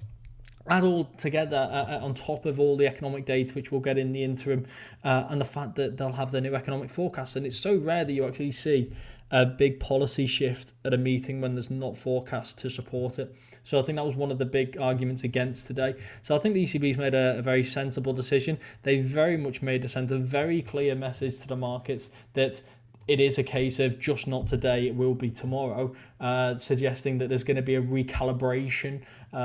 add 0.69 0.83
all 0.83 1.05
together 1.17 1.57
uh, 1.71 1.95
uh, 1.97 2.05
on 2.05 2.13
top 2.13 2.45
of 2.45 2.59
all 2.59 2.77
the 2.77 2.85
economic 2.85 3.25
data 3.25 3.53
which 3.53 3.71
we'll 3.71 3.81
get 3.81 3.97
in 3.97 4.11
the 4.11 4.23
interim 4.23 4.65
uh, 5.03 5.25
and 5.29 5.41
the 5.41 5.45
fact 5.45 5.75
that 5.75 5.97
they'll 5.97 6.11
have 6.11 6.31
their 6.31 6.41
new 6.41 6.53
economic 6.53 6.89
forecast 6.89 7.35
and 7.35 7.45
it's 7.45 7.57
so 7.57 7.75
rare 7.77 8.05
that 8.05 8.13
you 8.13 8.25
actually 8.25 8.51
see 8.51 8.91
a 9.31 9.45
big 9.45 9.79
policy 9.79 10.25
shift 10.25 10.73
at 10.83 10.93
a 10.93 10.97
meeting 10.97 11.41
when 11.41 11.53
there's 11.53 11.69
not 11.69 11.95
forecast 11.95 12.57
to 12.59 12.69
support 12.69 13.19
it. 13.19 13.35
So 13.63 13.79
I 13.79 13.81
think 13.81 13.97
that 13.97 14.05
was 14.05 14.15
one 14.15 14.31
of 14.31 14.37
the 14.37 14.45
big 14.45 14.77
arguments 14.79 15.23
against 15.23 15.67
today. 15.67 15.95
So 16.21 16.35
I 16.35 16.39
think 16.39 16.55
the 16.55 16.63
ECB's 16.63 16.97
made 16.97 17.13
a, 17.13 17.37
a 17.37 17.41
very 17.41 17.63
sensible 17.63 18.13
decision. 18.13 18.57
They 18.83 18.99
very 18.99 19.37
much 19.37 19.61
made 19.61 19.85
a 19.85 19.87
sent 19.87 20.11
a 20.11 20.17
very 20.17 20.61
clear 20.61 20.95
message 20.95 21.39
to 21.39 21.47
the 21.47 21.55
markets 21.55 22.11
that 22.33 22.61
it 23.09 23.19
is 23.19 23.39
a 23.39 23.43
case 23.43 23.79
of 23.79 23.97
just 23.97 24.27
not 24.27 24.45
today, 24.45 24.85
it 24.85 24.95
will 24.95 25.15
be 25.15 25.31
tomorrow, 25.31 25.91
uh, 26.19 26.55
suggesting 26.55 27.17
that 27.17 27.27
there's 27.27 27.43
going 27.43 27.57
to 27.57 27.63
be 27.63 27.73
a 27.73 27.81
recalibration 27.81 29.01
uh, 29.33 29.35
uh, 29.35 29.39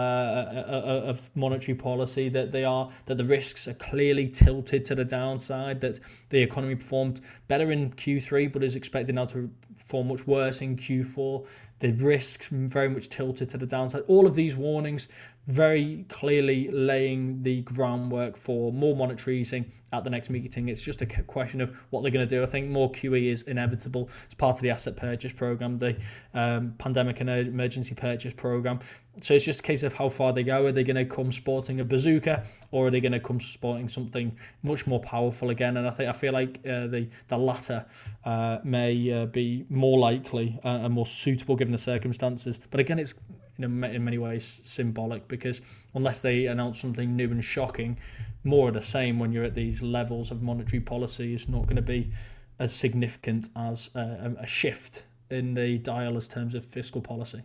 uh, 0.69 1.09
of 1.09 1.31
monetary 1.35 1.75
policy, 1.75 2.29
that 2.29 2.53
they 2.53 2.63
are 2.63 2.91
that 3.07 3.17
the 3.17 3.25
risks 3.25 3.67
are 3.67 3.75
clearly 3.75 4.29
tilted 4.29 4.85
to 4.85 4.95
the 4.95 5.05
downside, 5.05 5.81
that 5.81 5.99
the 6.29 6.43
economy 6.43 6.75
performed 6.75 7.23
better 7.49 7.73
in 7.73 7.91
Q3, 7.93 8.53
but 8.53 8.63
is 8.63 8.77
expected 8.77 9.15
now 9.15 9.25
to 9.25 9.51
perform 9.79 10.09
much 10.09 10.27
worse 10.27 10.61
in 10.61 10.77
Q4, 10.77 11.47
the 11.81 11.93
risks 11.93 12.49
very 12.49 12.89
much 12.89 13.09
tilted 13.09 13.49
to 13.51 13.59
the 13.59 13.67
downside. 13.67 14.03
All 14.07 14.27
of 14.27 14.35
these 14.35 14.57
warnings 14.57 15.09
very 15.47 16.07
clearly 16.09 16.71
laying 16.71 17.43
the 17.43 17.61
groundwork 17.63 18.37
for 18.37 18.73
more 18.73 18.97
monetary 18.97 19.41
easing 19.41 19.71
at 19.93 20.03
the 20.03 20.11
next 20.11 20.31
meeting. 20.31 20.69
It's 20.69 20.83
just 20.83 21.03
a 21.03 21.07
question 21.07 21.61
of 21.61 21.77
what 21.91 22.03
they're 22.03 22.11
going 22.11 22.27
to 22.27 22.35
do. 22.35 22.43
I 22.43 22.47
think 22.47 22.71
more 22.71 22.91
QE 22.91 23.27
is 23.31 23.43
inevitable. 23.43 24.09
It's 24.25 24.35
part 24.35 24.57
of 24.57 24.63
the 24.63 24.71
asset 24.71 24.97
purchase 24.97 25.33
program, 25.33 25.79
the 25.79 25.97
um, 26.33 26.75
pandemic 26.79 27.21
and 27.21 27.29
emergency 27.29 27.95
purchase 27.95 28.33
program. 28.33 28.79
So 29.21 29.35
it's 29.35 29.45
just 29.45 29.61
a 29.61 29.63
case 29.63 29.85
of 29.85 29.95
how 29.95 30.09
far 30.09 30.33
they 30.33 30.43
go. 30.43 30.67
Are 30.67 30.73
they 30.73 30.83
going 30.83 30.97
to 30.97 31.05
come 31.05 31.31
sporting 31.31 31.81
a 31.81 31.85
bazooka, 31.85 32.45
or 32.73 32.89
are 32.89 32.91
they 32.91 33.01
going 33.01 33.13
to 33.13 33.21
come 33.21 33.39
sporting 33.39 33.89
something 33.89 34.37
much 34.63 34.87
more 34.87 35.01
powerful 35.01 35.51
again? 35.51 35.77
And 35.77 35.87
I 35.87 35.91
think 35.91 36.09
I 36.09 36.13
feel 36.13 36.33
like 36.33 36.59
uh, 36.67 36.89
the 36.89 37.09
the 37.29 37.39
latter 37.39 37.87
uh, 38.25 38.59
may 38.65 39.13
uh, 39.13 39.27
be 39.27 39.67
more 39.71 39.99
likely 39.99 40.59
uh, 40.65 40.81
and 40.83 40.93
more 40.93 41.07
suitable 41.07 41.55
given 41.55 41.73
the 41.73 41.79
circumstances. 41.79 42.59
But 42.71 42.81
again, 42.81 42.99
it's 42.99 43.15
in, 43.59 43.85
in 43.85 44.05
many 44.05 44.19
ways 44.19 44.61
symbolic 44.65 45.29
because 45.29 45.61
unless 45.95 46.21
they 46.21 46.47
announce 46.47 46.81
something 46.81 47.15
new 47.15 47.31
and 47.31 47.45
shocking, 47.45 47.99
more 48.43 48.69
of 48.69 48.75
the 48.75 48.83
same 48.83 49.19
when 49.19 49.33
you're 49.33 49.45
at 49.45 49.55
these 49.55 49.83
levels 49.83 50.31
of 50.31 50.43
monetary 50.43 50.81
policy 50.81 51.35
is 51.35 51.49
not 51.49 51.63
going 51.63 51.77
to 51.77 51.83
be 51.83 52.11
as 52.59 52.75
significant 52.75 53.49
as 53.57 53.91
a, 53.95 54.35
a 54.41 54.47
shift 54.47 55.05
in 55.31 55.55
the 55.55 55.79
dial 55.79 56.17
as 56.17 56.29
terms 56.29 56.55
of 56.55 56.65
fiscal 56.65 57.01
policy. 57.01 57.43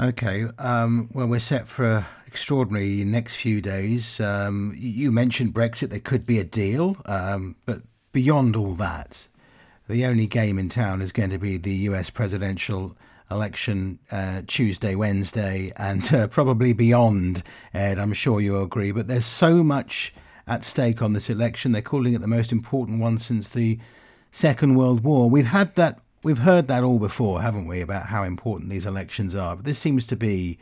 Okay, 0.00 0.46
um, 0.58 1.10
well, 1.12 1.26
we're 1.26 1.40
set 1.40 1.68
for 1.68 1.84
an 1.84 2.04
extraordinary 2.26 3.04
next 3.04 3.36
few 3.36 3.60
days. 3.60 4.18
Um, 4.18 4.72
you 4.74 5.12
mentioned 5.12 5.52
Brexit, 5.52 5.90
there 5.90 6.00
could 6.00 6.24
be 6.24 6.38
a 6.38 6.44
deal, 6.44 6.96
um, 7.04 7.54
but 7.66 7.82
beyond 8.10 8.56
all 8.56 8.72
that, 8.76 9.28
the 9.90 10.06
only 10.06 10.26
game 10.26 10.58
in 10.58 10.70
town 10.70 11.02
is 11.02 11.12
going 11.12 11.28
to 11.28 11.38
be 11.38 11.58
the 11.58 11.74
US 11.90 12.08
presidential 12.08 12.96
election 13.30 13.98
uh, 14.10 14.40
Tuesday, 14.46 14.94
Wednesday, 14.94 15.70
and 15.76 16.14
uh, 16.14 16.28
probably 16.28 16.72
beyond, 16.72 17.42
Ed. 17.74 17.98
I'm 17.98 18.14
sure 18.14 18.40
you 18.40 18.58
agree. 18.58 18.92
But 18.92 19.06
there's 19.06 19.26
so 19.26 19.62
much 19.62 20.14
at 20.46 20.64
stake 20.64 21.02
on 21.02 21.12
this 21.12 21.28
election. 21.28 21.72
They're 21.72 21.82
calling 21.82 22.14
it 22.14 22.22
the 22.22 22.26
most 22.26 22.52
important 22.52 23.00
one 23.00 23.18
since 23.18 23.48
the 23.48 23.78
Second 24.30 24.76
World 24.76 25.04
War. 25.04 25.28
We've 25.28 25.44
had 25.44 25.74
that. 25.74 26.00
We've 26.22 26.38
heard 26.38 26.68
that 26.68 26.84
all 26.84 26.98
before, 26.98 27.40
haven't 27.40 27.66
we, 27.66 27.80
about 27.80 28.06
how 28.06 28.24
important 28.24 28.68
these 28.68 28.84
elections 28.84 29.34
are? 29.34 29.56
But 29.56 29.64
this 29.64 29.78
seems 29.78 30.04
to 30.08 30.16
be 30.16 30.58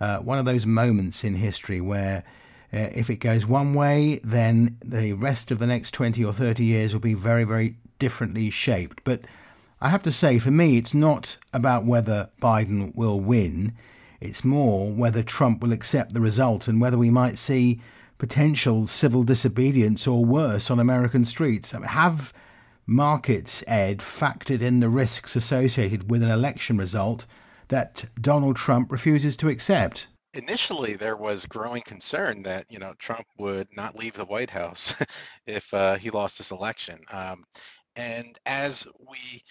uh, 0.00 0.20
one 0.20 0.38
of 0.38 0.46
those 0.46 0.64
moments 0.64 1.22
in 1.22 1.34
history 1.34 1.82
where 1.82 2.24
uh, 2.72 2.88
if 2.94 3.10
it 3.10 3.16
goes 3.16 3.46
one 3.46 3.74
way, 3.74 4.20
then 4.24 4.78
the 4.82 5.12
rest 5.12 5.50
of 5.50 5.58
the 5.58 5.66
next 5.66 5.90
20 5.90 6.24
or 6.24 6.32
30 6.32 6.64
years 6.64 6.94
will 6.94 7.00
be 7.02 7.12
very, 7.12 7.44
very 7.44 7.76
differently 7.98 8.48
shaped. 8.48 9.02
But 9.04 9.20
I 9.82 9.90
have 9.90 10.02
to 10.04 10.10
say, 10.10 10.38
for 10.38 10.50
me, 10.50 10.78
it's 10.78 10.94
not 10.94 11.36
about 11.52 11.84
whether 11.84 12.30
Biden 12.40 12.94
will 12.96 13.20
win. 13.20 13.74
It's 14.22 14.46
more 14.46 14.90
whether 14.90 15.22
Trump 15.22 15.60
will 15.60 15.72
accept 15.72 16.14
the 16.14 16.22
result 16.22 16.68
and 16.68 16.80
whether 16.80 16.96
we 16.96 17.10
might 17.10 17.36
see 17.36 17.82
potential 18.16 18.86
civil 18.86 19.24
disobedience 19.24 20.06
or 20.06 20.24
worse 20.24 20.70
on 20.70 20.80
American 20.80 21.26
streets. 21.26 21.72
have 21.72 22.32
markets, 22.86 23.64
Ed, 23.66 23.98
factored 23.98 24.62
in 24.62 24.80
the 24.80 24.88
risks 24.88 25.36
associated 25.36 26.10
with 26.10 26.22
an 26.22 26.30
election 26.30 26.76
result 26.76 27.26
that 27.68 28.04
Donald 28.20 28.56
Trump 28.56 28.92
refuses 28.92 29.36
to 29.38 29.48
accept? 29.48 30.08
Initially, 30.34 30.94
there 30.94 31.16
was 31.16 31.46
growing 31.46 31.82
concern 31.82 32.42
that 32.42 32.70
you 32.70 32.78
know 32.78 32.92
Trump 32.98 33.26
would 33.38 33.68
not 33.74 33.96
leave 33.96 34.12
the 34.12 34.24
White 34.24 34.50
House 34.50 34.94
if 35.46 35.72
uh, 35.72 35.96
he 35.96 36.10
lost 36.10 36.38
this 36.38 36.50
election. 36.50 36.98
Um, 37.10 37.44
and 37.96 38.38
as 38.44 38.86
we 39.08 39.42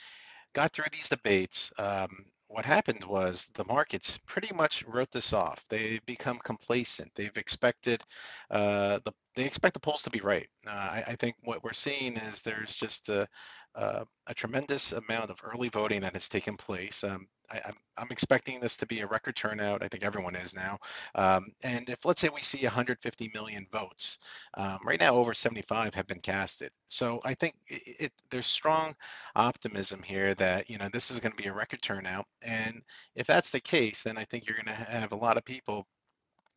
got 0.53 0.71
through 0.71 0.85
these 0.91 1.09
debates, 1.09 1.73
um, 1.79 2.25
what 2.47 2.65
happened 2.65 3.03
was 3.03 3.47
the 3.55 3.65
markets 3.65 4.19
pretty 4.27 4.53
much 4.53 4.85
wrote 4.85 5.11
this 5.11 5.33
off. 5.33 5.65
They've 5.69 6.05
become 6.05 6.39
complacent. 6.43 7.11
They've 7.15 7.35
expected 7.35 8.03
uh, 8.51 8.99
the 9.03 9.11
they 9.35 9.43
expect 9.43 9.73
the 9.73 9.79
polls 9.79 10.03
to 10.03 10.09
be 10.09 10.21
right. 10.21 10.47
Uh, 10.65 10.71
I, 10.71 11.03
I, 11.07 11.15
think 11.15 11.35
what 11.43 11.63
we're 11.63 11.73
seeing 11.73 12.17
is 12.17 12.41
there's 12.41 12.73
just 12.73 13.09
a, 13.09 13.27
uh, 13.75 14.05
a 14.27 14.33
tremendous 14.33 14.93
amount 14.93 15.29
of 15.29 15.41
early 15.43 15.69
voting 15.69 16.01
that 16.01 16.13
has 16.13 16.29
taken 16.29 16.55
place. 16.55 17.03
Um, 17.03 17.27
I, 17.49 17.71
am 17.97 18.07
expecting 18.11 18.59
this 18.59 18.77
to 18.77 18.85
be 18.85 19.01
a 19.01 19.07
record 19.07 19.35
turnout. 19.35 19.83
I 19.83 19.87
think 19.87 20.03
everyone 20.03 20.35
is 20.35 20.55
now. 20.55 20.79
Um, 21.13 21.51
and 21.63 21.89
if 21.89 22.05
let's 22.05 22.21
say 22.21 22.29
we 22.33 22.41
see 22.41 22.63
150 22.63 23.31
million 23.33 23.67
votes, 23.71 24.19
um, 24.55 24.79
right 24.85 24.99
now 24.99 25.15
over 25.15 25.33
75 25.33 25.93
have 25.93 26.07
been 26.07 26.19
casted. 26.19 26.71
So 26.87 27.19
I 27.23 27.33
think 27.33 27.55
it, 27.67 27.95
it, 27.99 28.11
there's 28.31 28.47
strong 28.47 28.95
optimism 29.35 30.01
here 30.01 30.33
that 30.35 30.69
you 30.69 30.77
know 30.77 30.89
this 30.91 31.11
is 31.11 31.19
going 31.19 31.33
to 31.33 31.41
be 31.41 31.49
a 31.49 31.53
record 31.53 31.81
turnout. 31.81 32.25
And 32.41 32.81
if 33.15 33.27
that's 33.27 33.51
the 33.51 33.59
case, 33.59 34.03
then 34.03 34.17
I 34.17 34.25
think 34.25 34.47
you're 34.47 34.57
going 34.57 34.75
to 34.75 34.83
have 34.83 35.11
a 35.11 35.17
lot 35.17 35.37
of 35.37 35.45
people 35.45 35.85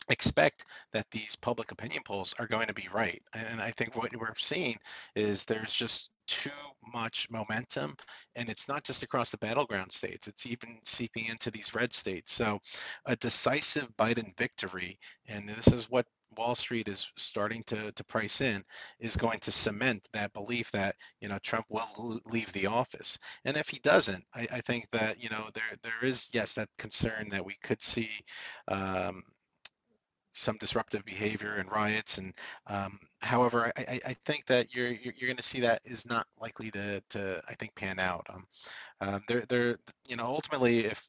expect 0.08 0.64
that 0.92 1.06
these 1.10 1.36
public 1.36 1.72
opinion 1.72 2.02
polls 2.04 2.34
are 2.38 2.46
going 2.46 2.68
to 2.68 2.74
be 2.74 2.88
right. 2.92 3.22
And 3.34 3.60
I 3.60 3.70
think 3.72 3.96
what 3.96 4.14
we're 4.16 4.34
seeing 4.38 4.76
is 5.14 5.44
there's 5.44 5.72
just 5.72 6.10
too 6.28 6.50
much 6.92 7.26
momentum 7.30 7.96
and 8.36 8.48
it's 8.50 8.68
not 8.68 8.84
just 8.84 9.02
across 9.02 9.30
the 9.30 9.38
battleground 9.38 9.90
states 9.90 10.28
it's 10.28 10.44
even 10.46 10.78
seeping 10.84 11.24
into 11.26 11.50
these 11.50 11.74
red 11.74 11.92
states 11.92 12.32
so 12.32 12.60
a 13.06 13.16
decisive 13.16 13.88
biden 13.98 14.36
victory 14.36 14.98
and 15.26 15.48
this 15.48 15.68
is 15.68 15.90
what 15.90 16.06
wall 16.36 16.54
street 16.54 16.86
is 16.86 17.06
starting 17.16 17.62
to, 17.64 17.90
to 17.92 18.04
price 18.04 18.42
in 18.42 18.62
is 19.00 19.16
going 19.16 19.38
to 19.38 19.50
cement 19.50 20.06
that 20.12 20.32
belief 20.34 20.70
that 20.70 20.94
you 21.20 21.28
know 21.28 21.38
trump 21.42 21.64
will 21.70 22.20
leave 22.26 22.52
the 22.52 22.66
office 22.66 23.18
and 23.46 23.56
if 23.56 23.68
he 23.68 23.78
doesn't 23.78 24.22
i, 24.34 24.46
I 24.52 24.60
think 24.60 24.86
that 24.92 25.22
you 25.22 25.30
know 25.30 25.48
there 25.54 25.78
there 25.82 26.08
is 26.08 26.28
yes 26.32 26.54
that 26.54 26.68
concern 26.76 27.28
that 27.30 27.44
we 27.44 27.56
could 27.62 27.80
see 27.80 28.10
um, 28.68 29.22
some 30.38 30.56
disruptive 30.58 31.04
behavior 31.04 31.54
and 31.54 31.70
riots. 31.70 32.18
And 32.18 32.32
um, 32.66 32.98
however, 33.20 33.72
I, 33.76 34.00
I, 34.06 34.16
think 34.24 34.46
that 34.46 34.74
you're 34.74 34.90
you're, 34.90 35.12
going 35.26 35.36
to 35.36 35.42
see 35.42 35.60
that 35.60 35.82
is 35.84 36.06
not 36.06 36.26
likely 36.40 36.70
to 36.70 37.02
to 37.10 37.42
I 37.48 37.54
think 37.54 37.74
pan 37.74 37.98
out. 37.98 38.26
Um, 38.30 38.44
um, 39.00 39.22
there 39.28 39.44
there 39.48 39.78
you 40.08 40.16
know 40.16 40.26
ultimately 40.26 40.86
if 40.86 41.04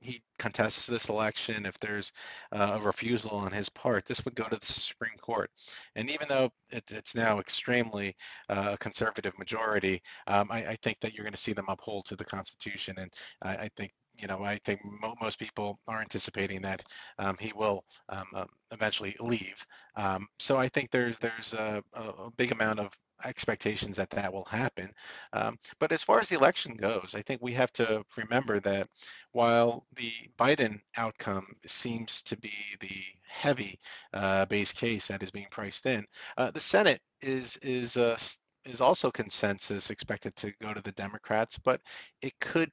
he 0.00 0.22
contests 0.38 0.86
this 0.86 1.08
election, 1.08 1.66
if 1.66 1.78
there's 1.80 2.12
uh, 2.52 2.78
a 2.80 2.84
refusal 2.84 3.30
on 3.30 3.50
his 3.50 3.68
part, 3.68 4.04
this 4.06 4.24
would 4.24 4.34
go 4.34 4.44
to 4.44 4.58
the 4.58 4.66
Supreme 4.66 5.16
Court. 5.20 5.50
And 5.94 6.10
even 6.10 6.28
though 6.28 6.50
it, 6.70 6.84
it's 6.90 7.14
now 7.14 7.40
extremely 7.40 8.14
uh, 8.48 8.76
conservative 8.76 9.36
majority, 9.38 10.02
um, 10.26 10.48
I, 10.50 10.66
I, 10.66 10.76
think 10.76 11.00
that 11.00 11.14
you're 11.14 11.24
going 11.24 11.32
to 11.32 11.38
see 11.38 11.54
them 11.54 11.66
uphold 11.68 12.04
to 12.06 12.16
the 12.16 12.24
Constitution. 12.24 12.96
And 12.98 13.12
I, 13.42 13.56
I 13.56 13.70
think 13.76 13.92
you 14.18 14.26
know, 14.26 14.42
I 14.42 14.58
think 14.64 14.80
mo- 14.84 15.14
most 15.20 15.38
people 15.38 15.78
are 15.88 16.00
anticipating 16.00 16.62
that 16.62 16.82
um, 17.18 17.36
he 17.38 17.52
will 17.54 17.84
um, 18.08 18.24
um, 18.34 18.48
eventually 18.70 19.16
leave. 19.20 19.64
Um, 19.96 20.26
so 20.38 20.56
I 20.56 20.68
think 20.68 20.90
there's 20.90 21.18
there's 21.18 21.54
a, 21.54 21.82
a, 21.94 22.30
big 22.36 22.52
amount 22.52 22.80
of 22.80 22.92
expectations 23.24 23.96
that 23.96 24.10
that 24.10 24.32
will 24.32 24.44
happen. 24.44 24.90
Um, 25.32 25.58
but 25.78 25.92
as 25.92 26.02
far 26.02 26.20
as 26.20 26.28
the 26.28 26.36
election 26.36 26.76
goes, 26.76 27.14
I 27.14 27.22
think 27.22 27.40
we 27.42 27.52
have 27.54 27.72
to 27.74 28.04
remember 28.16 28.60
that 28.60 28.88
while 29.32 29.86
the 29.94 30.12
Biden 30.38 30.80
outcome 30.96 31.46
seems 31.66 32.22
to 32.24 32.36
be 32.36 32.52
the 32.80 33.02
heavy 33.26 33.78
uh, 34.12 34.44
base 34.46 34.72
case 34.72 35.08
that 35.08 35.22
is 35.22 35.30
being 35.30 35.48
priced 35.50 35.86
in, 35.86 36.04
uh, 36.36 36.50
the 36.50 36.60
Senate 36.60 37.00
is 37.22 37.56
is 37.58 37.96
uh, 37.96 38.18
is 38.66 38.80
also 38.80 39.10
consensus 39.10 39.90
expected 39.90 40.34
to 40.36 40.52
go 40.60 40.74
to 40.74 40.82
the 40.82 40.92
Democrats, 40.92 41.58
but 41.58 41.80
it 42.22 42.32
could 42.40 42.70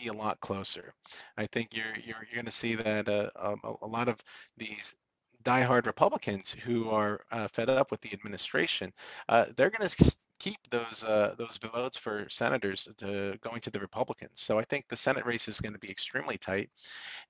be 0.00 0.08
a 0.08 0.12
lot 0.12 0.40
closer. 0.40 0.94
I 1.36 1.46
think 1.46 1.74
you're 1.76 1.94
you're, 2.04 2.26
you're 2.26 2.34
going 2.34 2.46
to 2.46 2.50
see 2.50 2.74
that 2.76 3.08
uh, 3.08 3.30
um, 3.36 3.60
a, 3.64 3.86
a, 3.86 3.86
lot 3.86 4.08
of 4.08 4.18
these 4.56 4.94
diehard 5.42 5.86
Republicans 5.86 6.52
who 6.64 6.88
are 6.90 7.20
uh, 7.30 7.48
fed 7.48 7.68
up 7.68 7.90
with 7.90 8.00
the 8.00 8.12
administration, 8.12 8.92
uh, 9.28 9.46
they're 9.56 9.70
going 9.70 9.88
to 9.88 10.16
keep 10.38 10.58
those 10.70 11.04
uh, 11.04 11.34
those 11.38 11.58
votes 11.58 11.96
for 11.96 12.26
senators 12.28 12.88
to 12.98 13.38
going 13.42 13.60
to 13.60 13.70
the 13.70 13.80
Republicans. 13.80 14.40
So 14.40 14.58
I 14.58 14.64
think 14.64 14.88
the 14.88 14.96
Senate 14.96 15.26
race 15.26 15.48
is 15.48 15.60
going 15.60 15.74
to 15.74 15.78
be 15.78 15.90
extremely 15.90 16.38
tight, 16.38 16.70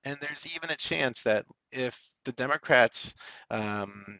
and 0.03 0.17
there's 0.21 0.47
even 0.55 0.69
a 0.69 0.75
chance 0.75 1.23
that 1.23 1.45
if 1.71 1.99
the 2.25 2.31
Democrats 2.33 3.15
um, 3.49 4.19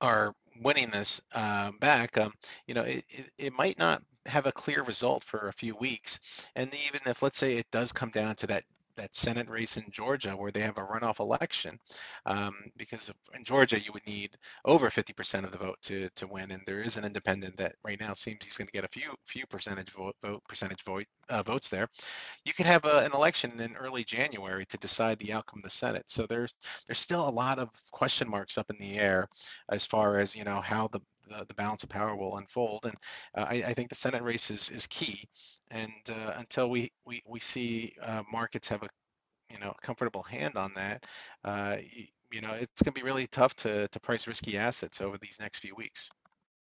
are 0.00 0.34
winning 0.62 0.90
this 0.90 1.20
uh, 1.34 1.70
back, 1.80 2.18
um, 2.18 2.32
you 2.66 2.74
know, 2.74 2.82
it, 2.82 3.04
it, 3.08 3.30
it, 3.38 3.52
might 3.52 3.78
not 3.78 4.02
have 4.30 4.46
a 4.46 4.52
clear 4.52 4.82
result 4.82 5.24
for 5.24 5.48
a 5.48 5.52
few 5.52 5.74
weeks. 5.76 6.18
And 6.56 6.72
even 6.88 7.00
if, 7.06 7.22
let's 7.22 7.38
say, 7.38 7.56
it 7.56 7.70
does 7.70 7.92
come 7.92 8.10
down 8.10 8.34
to 8.36 8.46
that 8.48 8.64
that 8.96 9.14
Senate 9.14 9.48
race 9.48 9.76
in 9.78 9.84
Georgia 9.90 10.36
where 10.36 10.52
they 10.52 10.60
have 10.60 10.76
a 10.76 10.82
runoff 10.82 11.20
election, 11.20 11.78
um, 12.26 12.54
because 12.76 13.10
in 13.34 13.44
Georgia 13.44 13.80
you 13.80 13.92
would 13.92 14.06
need 14.06 14.36
over 14.64 14.90
50% 14.90 15.44
of 15.44 15.52
the 15.52 15.58
vote 15.58 15.78
to 15.82 16.08
to 16.16 16.26
win, 16.26 16.50
and 16.50 16.62
there 16.66 16.82
is 16.82 16.96
an 16.96 17.04
independent 17.04 17.56
that 17.56 17.76
right 17.82 17.98
now 17.98 18.12
seems 18.12 18.44
he's 18.44 18.58
going 18.58 18.66
to 18.66 18.72
get 18.72 18.84
a 18.84 18.88
few 18.88 19.14
few 19.26 19.46
percentage 19.46 19.90
vote, 19.90 20.16
vote 20.22 20.42
percentage 20.48 20.84
vote 20.84 21.06
uh, 21.28 21.42
votes 21.42 21.68
there. 21.68 21.88
You 22.44 22.52
could 22.52 22.66
have 22.66 22.84
a, 22.84 22.98
an 22.98 23.12
election 23.12 23.58
in 23.60 23.74
early 23.76 24.04
January 24.04 24.66
to 24.66 24.78
decide 24.78 25.18
the 25.18 25.32
outcome 25.32 25.60
of 25.60 25.64
the 25.64 25.70
Senate. 25.70 26.10
So 26.10 26.26
there's 26.26 26.54
there's 26.86 27.00
still 27.00 27.26
a 27.26 27.30
lot 27.30 27.58
of 27.58 27.70
question 27.92 28.28
marks 28.28 28.58
up 28.58 28.70
in 28.70 28.76
the 28.78 28.98
air 28.98 29.28
as 29.70 29.86
far 29.86 30.18
as 30.18 30.36
you 30.36 30.44
know 30.44 30.60
how 30.60 30.88
the 30.88 31.00
the, 31.30 31.44
the 31.46 31.54
balance 31.54 31.82
of 31.82 31.88
power 31.88 32.14
will 32.16 32.36
unfold. 32.36 32.84
And 32.84 32.94
uh, 33.36 33.46
I, 33.48 33.54
I, 33.68 33.74
think 33.74 33.88
the 33.88 33.94
Senate 33.94 34.22
race 34.22 34.50
is, 34.50 34.70
is 34.70 34.86
key. 34.86 35.28
And 35.70 35.92
uh, 36.10 36.34
until 36.36 36.68
we, 36.68 36.92
we, 37.06 37.22
we 37.26 37.40
see 37.40 37.94
uh, 38.02 38.22
markets 38.30 38.68
have 38.68 38.82
a 38.82 38.88
you 39.50 39.58
know 39.58 39.72
comfortable 39.82 40.22
hand 40.22 40.56
on 40.56 40.72
that, 40.74 41.04
uh, 41.44 41.76
you, 41.80 42.06
you 42.32 42.40
know 42.40 42.52
it's 42.52 42.82
going 42.82 42.94
to 42.94 43.00
be 43.00 43.04
really 43.04 43.26
tough 43.26 43.54
to, 43.56 43.88
to 43.88 44.00
price 44.00 44.26
risky 44.26 44.56
assets 44.56 45.00
over 45.00 45.16
these 45.18 45.38
next 45.40 45.58
few 45.58 45.74
weeks. 45.74 46.10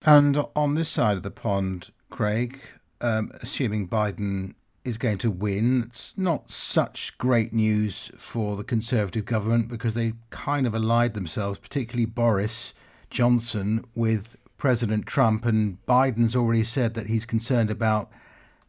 And 0.05 0.45
on 0.57 0.75
this 0.75 0.89
side 0.89 1.17
of 1.17 1.23
the 1.23 1.31
pond, 1.31 1.91
Craig, 2.11 2.59
um, 3.01 3.31
assuming 3.41 3.89
Biden 3.89 4.55
is 4.85 4.99
going 4.99 5.19
to 5.19 5.31
win. 5.31 5.85
It's 5.87 6.13
not 6.17 6.51
such 6.51 7.17
great 7.19 7.53
news 7.53 8.11
for 8.17 8.57
the 8.57 8.65
Conservative 8.65 9.25
government 9.25 9.69
because 9.69 9.95
they 9.95 10.15
kind 10.31 10.67
of 10.67 10.75
allied 10.75 11.15
themselves, 11.15 11.59
particularly 11.59 12.07
Boris 12.07 12.75
Johnson, 13.11 13.85
with 13.95 14.37
President 14.63 15.07
Trump. 15.07 15.45
And 15.45 15.85
Biden's 15.87 16.37
already 16.37 16.63
said 16.63 16.95
that 16.95 17.09
he's 17.09 17.27
concerned 17.27 17.69
about 17.69 18.13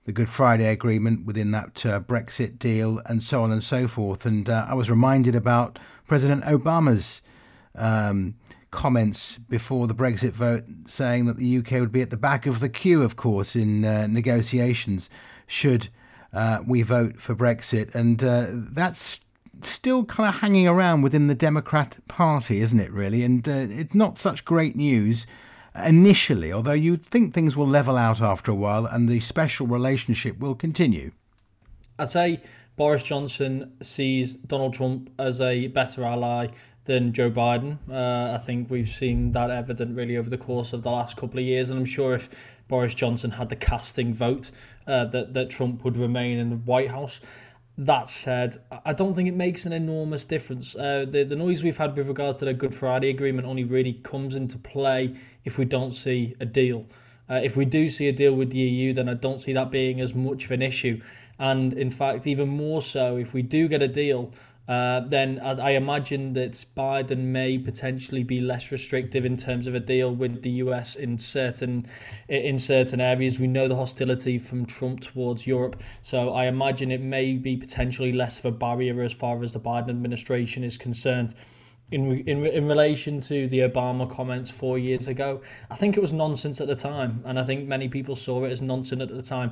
the 0.05 0.11
Good 0.11 0.27
Friday 0.27 0.65
Agreement 0.65 1.23
within 1.23 1.51
that 1.51 1.85
uh, 1.85 1.99
Brexit 1.99 2.57
deal 2.57 2.99
and 3.05 3.21
so 3.21 3.43
on 3.43 3.51
and 3.51 3.63
so 3.63 3.87
forth. 3.87 4.25
And 4.25 4.49
uh, 4.49 4.65
I 4.67 4.73
was 4.73 4.89
reminded 4.89 5.35
about 5.35 5.77
President 6.07 6.43
Obama's. 6.45 7.21
Um, 7.75 8.35
comments 8.69 9.37
before 9.37 9.85
the 9.85 9.93
Brexit 9.93 10.31
vote 10.31 10.63
saying 10.87 11.25
that 11.25 11.37
the 11.37 11.57
UK 11.59 11.73
would 11.73 11.91
be 11.91 12.01
at 12.01 12.09
the 12.09 12.17
back 12.17 12.47
of 12.47 12.59
the 12.59 12.69
queue, 12.69 13.03
of 13.03 13.15
course, 13.15 13.55
in 13.55 13.85
uh, 13.85 14.07
negotiations 14.07 15.11
should 15.45 15.89
uh, 16.33 16.63
we 16.65 16.81
vote 16.81 17.19
for 17.19 17.35
Brexit. 17.35 17.93
And 17.93 18.23
uh, 18.23 18.47
that's 18.49 19.19
still 19.61 20.05
kind 20.05 20.27
of 20.27 20.41
hanging 20.41 20.67
around 20.67 21.03
within 21.03 21.27
the 21.27 21.35
Democrat 21.35 21.97
Party, 22.07 22.61
isn't 22.61 22.79
it, 22.79 22.91
really? 22.91 23.23
And 23.23 23.47
uh, 23.47 23.67
it's 23.69 23.93
not 23.93 24.17
such 24.17 24.43
great 24.43 24.75
news 24.75 25.27
initially, 25.75 26.51
although 26.51 26.73
you'd 26.73 27.05
think 27.05 27.33
things 27.33 27.57
will 27.57 27.67
level 27.67 27.97
out 27.97 28.21
after 28.21 28.51
a 28.51 28.55
while 28.55 28.85
and 28.85 29.09
the 29.09 29.19
special 29.19 29.67
relationship 29.67 30.39
will 30.39 30.55
continue. 30.55 31.11
I'd 31.99 32.09
say 32.09 32.41
Boris 32.75 33.03
Johnson 33.03 33.73
sees 33.81 34.35
Donald 34.35 34.73
Trump 34.73 35.09
as 35.19 35.41
a 35.41 35.67
better 35.67 36.03
ally 36.03 36.47
than 36.85 37.13
Joe 37.13 37.31
Biden. 37.31 37.77
Uh, 37.89 38.33
I 38.33 38.37
think 38.37 38.69
we've 38.69 38.87
seen 38.87 39.31
that 39.33 39.49
evident 39.49 39.95
really 39.95 40.17
over 40.17 40.29
the 40.29 40.37
course 40.37 40.73
of 40.73 40.81
the 40.81 40.91
last 40.91 41.15
couple 41.17 41.39
of 41.39 41.45
years, 41.45 41.69
and 41.69 41.79
I'm 41.79 41.85
sure 41.85 42.13
if 42.13 42.29
Boris 42.67 42.93
Johnson 42.93 43.31
had 43.31 43.49
the 43.49 43.55
casting 43.55 44.13
vote 44.13 44.51
uh, 44.87 45.05
that 45.05 45.33
that 45.33 45.49
Trump 45.49 45.83
would 45.85 45.97
remain 45.97 46.39
in 46.39 46.49
the 46.49 46.57
White 46.57 46.89
House. 46.89 47.21
That 47.77 48.07
said, 48.07 48.57
I 48.85 48.93
don't 48.93 49.15
think 49.15 49.27
it 49.27 49.35
makes 49.35 49.65
an 49.65 49.73
enormous 49.73 50.25
difference. 50.25 50.75
Uh, 50.75 51.05
the 51.09 51.23
the 51.23 51.35
noise 51.35 51.63
we've 51.63 51.77
had 51.77 51.95
with 51.95 52.07
regards 52.07 52.37
to 52.37 52.45
the 52.45 52.53
Good 52.53 52.73
Friday 52.73 53.09
Agreement 53.09 53.47
only 53.47 53.63
really 53.63 53.93
comes 53.93 54.35
into 54.35 54.59
play 54.59 55.15
if 55.43 55.57
we 55.57 55.65
don't 55.65 55.91
see 55.91 56.35
a 56.39 56.45
deal. 56.45 56.85
Uh, 57.27 57.41
if 57.43 57.57
we 57.57 57.65
do 57.65 57.89
see 57.89 58.09
a 58.09 58.11
deal 58.11 58.35
with 58.35 58.51
the 58.51 58.59
EU, 58.59 58.93
then 58.93 59.09
I 59.09 59.15
don't 59.15 59.39
see 59.39 59.53
that 59.53 59.71
being 59.71 60.01
as 60.01 60.13
much 60.13 60.45
of 60.45 60.51
an 60.51 60.61
issue. 60.61 61.01
And 61.39 61.73
in 61.73 61.89
fact, 61.89 62.27
even 62.27 62.47
more 62.47 62.81
so, 62.81 63.17
if 63.17 63.33
we 63.33 63.41
do 63.41 63.67
get 63.67 63.81
a 63.81 63.87
deal, 63.87 64.31
uh, 64.67 65.01
then 65.01 65.39
I, 65.43 65.51
I 65.51 65.69
imagine 65.71 66.33
that 66.33 66.53
Biden 66.75 67.19
may 67.25 67.57
potentially 67.57 68.23
be 68.23 68.39
less 68.39 68.71
restrictive 68.71 69.25
in 69.25 69.35
terms 69.35 69.67
of 69.67 69.75
a 69.75 69.79
deal 69.79 70.13
with 70.15 70.41
the 70.41 70.51
US 70.51 70.95
in 70.95 71.17
certain 71.17 71.85
in 72.29 72.57
certain 72.57 73.01
areas. 73.01 73.39
We 73.39 73.47
know 73.47 73.67
the 73.67 73.75
hostility 73.75 74.37
from 74.37 74.65
Trump 74.65 75.01
towards 75.01 75.45
Europe, 75.45 75.81
so 76.01 76.31
I 76.31 76.45
imagine 76.45 76.91
it 76.91 77.01
may 77.01 77.33
be 77.33 77.57
potentially 77.57 78.13
less 78.13 78.39
of 78.39 78.45
a 78.45 78.51
barrier 78.51 79.01
as 79.01 79.13
far 79.13 79.43
as 79.43 79.51
the 79.51 79.59
Biden 79.59 79.89
administration 79.89 80.63
is 80.63 80.77
concerned. 80.77 81.35
In, 81.91 82.21
in, 82.21 82.43
in 82.45 82.67
relation 82.67 83.19
to 83.21 83.45
the 83.45 83.59
Obama 83.59 84.09
comments 84.09 84.49
four 84.49 84.79
years 84.79 85.07
ago, 85.07 85.41
I 85.69 85.75
think 85.75 85.95
it 85.95 85.99
was 85.99 86.11
nonsense 86.11 86.59
at 86.59 86.67
the 86.67 86.75
time, 86.75 87.21
and 87.25 87.37
I 87.37 87.43
think 87.43 87.67
many 87.67 87.87
people 87.87 88.15
saw 88.15 88.45
it 88.45 88.51
as 88.51 88.63
nonsense 88.63 89.03
at 89.03 89.09
the 89.09 89.21
time 89.21 89.51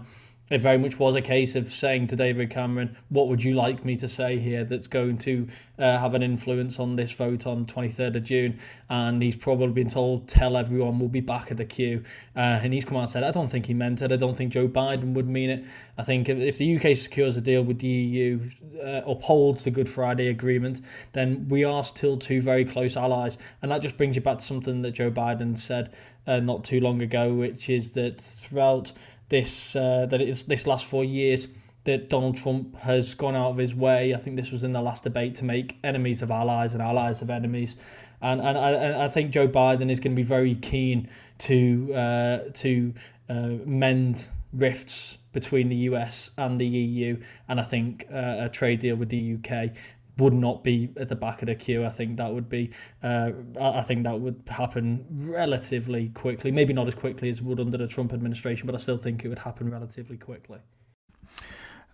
it 0.51 0.59
very 0.59 0.77
much 0.77 0.99
was 0.99 1.15
a 1.15 1.21
case 1.21 1.55
of 1.55 1.69
saying 1.69 2.07
to 2.07 2.15
David 2.17 2.49
Cameron, 2.49 2.97
"What 3.07 3.29
would 3.29 3.41
you 3.41 3.53
like 3.53 3.85
me 3.85 3.95
to 3.95 4.07
say 4.07 4.37
here 4.37 4.65
that's 4.65 4.85
going 4.85 5.17
to 5.19 5.47
uh, 5.79 5.97
have 5.97 6.13
an 6.13 6.21
influence 6.21 6.77
on 6.77 6.97
this 6.97 7.13
vote 7.13 7.47
on 7.47 7.65
23rd 7.65 8.17
of 8.17 8.23
June?" 8.25 8.59
And 8.89 9.21
he's 9.21 9.37
probably 9.37 9.71
been 9.71 9.87
told, 9.87 10.27
"Tell 10.27 10.57
everyone 10.57 10.99
we'll 10.99 11.07
be 11.07 11.21
back 11.21 11.51
at 11.51 11.57
the 11.57 11.63
queue." 11.63 12.03
Uh, 12.35 12.59
and 12.61 12.73
he's 12.73 12.83
come 12.83 12.97
out 12.97 13.03
and 13.03 13.09
said, 13.09 13.23
"I 13.23 13.31
don't 13.31 13.49
think 13.49 13.65
he 13.65 13.73
meant 13.73 14.01
it. 14.01 14.11
I 14.11 14.17
don't 14.17 14.35
think 14.35 14.51
Joe 14.51 14.67
Biden 14.67 15.13
would 15.13 15.27
mean 15.27 15.49
it. 15.49 15.65
I 15.97 16.03
think 16.03 16.27
if, 16.27 16.57
the 16.57 16.75
UK 16.75 16.97
secures 16.97 17.37
a 17.37 17.41
deal 17.41 17.63
with 17.63 17.79
the 17.79 17.87
EU, 17.87 18.41
uh, 18.83 19.01
upholds 19.07 19.63
the 19.63 19.71
Good 19.71 19.87
Friday 19.87 20.27
Agreement, 20.27 20.81
then 21.13 21.47
we 21.47 21.63
are 21.63 21.83
still 21.83 22.17
two 22.17 22.41
very 22.41 22.65
close 22.65 22.97
allies." 22.97 23.37
And 23.61 23.71
that 23.71 23.81
just 23.81 23.95
brings 23.95 24.17
you 24.17 24.21
back 24.21 24.39
to 24.39 24.43
something 24.43 24.81
that 24.81 24.91
Joe 24.91 25.11
Biden 25.11 25.57
said 25.57 25.91
uh, 26.27 26.41
not 26.41 26.65
too 26.65 26.81
long 26.81 27.01
ago, 27.01 27.33
which 27.33 27.69
is 27.69 27.91
that 27.91 28.19
throughout 28.19 28.91
this 29.31 29.75
uh, 29.75 30.05
that 30.07 30.21
it's 30.21 30.43
this 30.43 30.67
last 30.67 30.85
four 30.85 31.03
years 31.03 31.47
that 31.85 32.11
Donald 32.11 32.37
Trump 32.37 32.77
has 32.77 33.15
gone 33.15 33.35
out 33.35 33.49
of 33.49 33.57
his 33.57 33.73
way. 33.73 34.13
I 34.13 34.17
think 34.17 34.35
this 34.35 34.51
was 34.51 34.63
in 34.63 34.69
the 34.69 34.81
last 34.81 35.03
debate 35.03 35.33
to 35.35 35.45
make 35.45 35.77
enemies 35.83 36.21
of 36.21 36.29
allies 36.29 36.75
and 36.75 36.83
allies 36.83 37.23
of 37.23 37.31
enemies, 37.31 37.77
and 38.21 38.39
and 38.39 38.55
I, 38.57 39.05
I 39.05 39.07
think 39.07 39.31
Joe 39.31 39.47
Biden 39.47 39.89
is 39.89 39.99
going 39.99 40.15
to 40.15 40.19
be 40.19 40.27
very 40.27 40.53
keen 40.55 41.09
to 41.39 41.93
uh, 41.95 42.37
to 42.53 42.93
uh, 43.29 43.49
mend 43.65 44.27
rifts 44.53 45.17
between 45.31 45.69
the 45.69 45.77
US 45.89 46.31
and 46.37 46.59
the 46.59 46.67
EU, 46.67 47.17
and 47.47 47.59
I 47.59 47.63
think 47.63 48.05
uh, 48.11 48.35
a 48.39 48.49
trade 48.49 48.79
deal 48.79 48.97
with 48.97 49.09
the 49.09 49.37
UK 49.37 49.73
would 50.21 50.33
not 50.33 50.63
be 50.63 50.89
at 50.97 51.09
the 51.09 51.15
back 51.15 51.41
of 51.41 51.47
the 51.47 51.55
queue. 51.55 51.85
I 51.85 51.89
think 51.89 52.17
that 52.17 52.31
would 52.31 52.47
be, 52.47 52.71
uh, 53.03 53.31
I 53.59 53.81
think 53.81 54.03
that 54.05 54.19
would 54.19 54.41
happen 54.47 55.05
relatively 55.09 56.09
quickly. 56.09 56.51
Maybe 56.51 56.73
not 56.73 56.87
as 56.87 56.95
quickly 56.95 57.29
as 57.29 57.41
would 57.41 57.59
under 57.59 57.77
the 57.77 57.87
Trump 57.87 58.13
administration, 58.13 58.67
but 58.67 58.75
I 58.75 58.77
still 58.77 58.97
think 58.97 59.25
it 59.25 59.29
would 59.29 59.39
happen 59.39 59.69
relatively 59.69 60.17
quickly. 60.17 60.59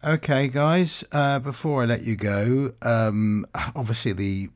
Okay, 0.03 0.47
guys. 0.47 1.03
Uh, 1.11 1.39
before 1.39 1.81
I 1.81 1.85
let 1.85 2.03
you 2.03 2.15
go, 2.15 2.73
um, 2.83 3.45
obviously 3.75 4.13
the 4.13 4.49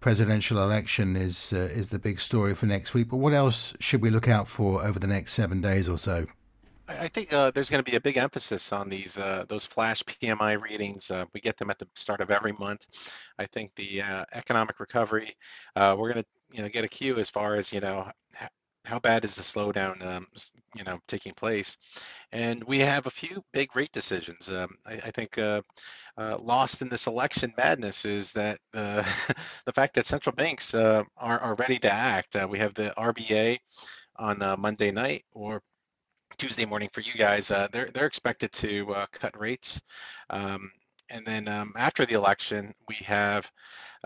presidential 0.00 0.62
election 0.62 1.16
is 1.16 1.52
uh, 1.52 1.56
is 1.56 1.88
the 1.88 1.98
big 1.98 2.20
story 2.20 2.54
for 2.54 2.66
next 2.66 2.94
week. 2.94 3.08
But 3.08 3.18
what 3.18 3.32
else 3.32 3.74
should 3.78 4.02
we 4.02 4.10
look 4.10 4.28
out 4.28 4.48
for 4.48 4.84
over 4.84 4.98
the 4.98 5.06
next 5.06 5.34
seven 5.34 5.60
days 5.60 5.88
or 5.88 5.98
so? 5.98 6.26
I 6.88 7.08
think 7.08 7.32
uh, 7.32 7.50
there's 7.50 7.68
going 7.68 7.84
to 7.84 7.90
be 7.90 7.96
a 7.96 8.00
big 8.00 8.16
emphasis 8.16 8.72
on 8.72 8.88
these 8.88 9.18
uh, 9.18 9.44
those 9.48 9.66
flash 9.66 10.02
PMI 10.04 10.60
readings. 10.60 11.10
Uh, 11.10 11.26
we 11.34 11.40
get 11.40 11.58
them 11.58 11.70
at 11.70 11.78
the 11.78 11.86
start 11.94 12.20
of 12.20 12.30
every 12.30 12.52
month. 12.52 12.86
I 13.38 13.44
think 13.46 13.72
the 13.76 14.02
uh, 14.02 14.24
economic 14.32 14.80
recovery, 14.80 15.36
uh, 15.76 15.94
we're 15.98 16.12
going 16.12 16.22
to 16.22 16.56
you 16.56 16.62
know 16.62 16.68
get 16.70 16.84
a 16.84 16.88
cue 16.88 17.18
as 17.18 17.28
far 17.28 17.56
as 17.56 17.72
you 17.72 17.80
know 17.80 18.10
how 18.86 18.98
bad 18.98 19.22
is 19.24 19.36
the 19.36 19.42
slowdown 19.42 20.02
um, 20.06 20.26
you 20.74 20.84
know 20.84 20.98
taking 21.06 21.34
place, 21.34 21.76
and 22.32 22.64
we 22.64 22.78
have 22.78 23.06
a 23.06 23.10
few 23.10 23.44
big 23.52 23.76
rate 23.76 23.92
decisions. 23.92 24.48
Um, 24.48 24.70
I, 24.86 24.94
I, 24.94 25.10
think 25.10 25.36
uh, 25.36 25.60
lost 26.16 26.80
in 26.80 26.88
this 26.88 27.06
election 27.06 27.52
madness 27.58 28.06
is 28.06 28.32
that 28.32 28.58
the 28.72 29.04
fact 29.74 29.94
that 29.96 30.06
central 30.06 30.34
banks 30.34 30.72
are 30.74 31.06
are 31.18 31.54
ready 31.56 31.78
to 31.80 31.92
act. 31.92 32.34
we 32.48 32.58
have 32.58 32.72
the 32.72 32.94
RBA 32.96 33.58
on 34.16 34.38
Monday 34.58 34.90
night 34.90 35.24
or 35.32 35.60
Tuesday 36.36 36.66
morning 36.66 36.88
for 36.92 37.00
you 37.00 37.14
guys. 37.14 37.50
Uh, 37.50 37.68
they're 37.72 37.90
they're 37.92 38.06
expected 38.06 38.52
to 38.52 38.92
uh, 38.94 39.06
cut 39.12 39.38
rates, 39.38 39.80
um, 40.30 40.70
and 41.10 41.26
then 41.26 41.48
um, 41.48 41.72
after 41.76 42.04
the 42.04 42.14
election, 42.14 42.74
we 42.88 42.96
have 42.96 43.50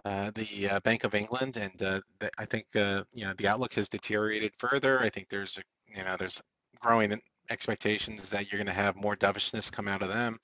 uh, 0.04 0.30
the 0.34 0.68
uh, 0.68 0.80
Bank 0.80 1.04
of 1.04 1.14
England, 1.14 1.56
and 1.56 1.82
uh, 1.82 2.00
the, 2.18 2.30
I 2.38 2.44
think 2.46 2.66
uh, 2.76 3.04
you 3.12 3.24
know 3.24 3.34
the 3.36 3.48
outlook 3.48 3.74
has 3.74 3.88
deteriorated 3.88 4.52
further. 4.58 5.00
I 5.00 5.10
think 5.10 5.28
there's 5.28 5.58
a, 5.58 5.62
you 5.98 6.04
know 6.04 6.16
there's 6.16 6.42
growing 6.80 7.20
expectations 7.50 8.30
that 8.30 8.50
you're 8.50 8.58
going 8.58 8.66
to 8.66 8.72
have 8.72 8.96
more 8.96 9.16
dovishness 9.16 9.70
come 9.70 9.88
out 9.88 10.02
of 10.02 10.08
them, 10.08 10.38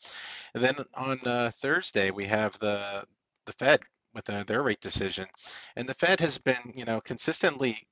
and 0.55 0.63
then 0.63 0.77
on 0.95 1.53
Thursday 1.53 2.11
we 2.11 2.27
have 2.27 2.59
the 2.59 3.05
the 3.47 3.53
Fed 3.53 3.81
with 4.15 4.25
their 4.47 4.63
rate 4.63 4.81
decision, 4.81 5.27
and 5.77 5.89
the 5.89 5.95
Fed 5.95 6.21
has 6.21 6.39
been 6.39 6.73
you 6.75 6.85
know 6.85 7.01
consistently 7.01 7.87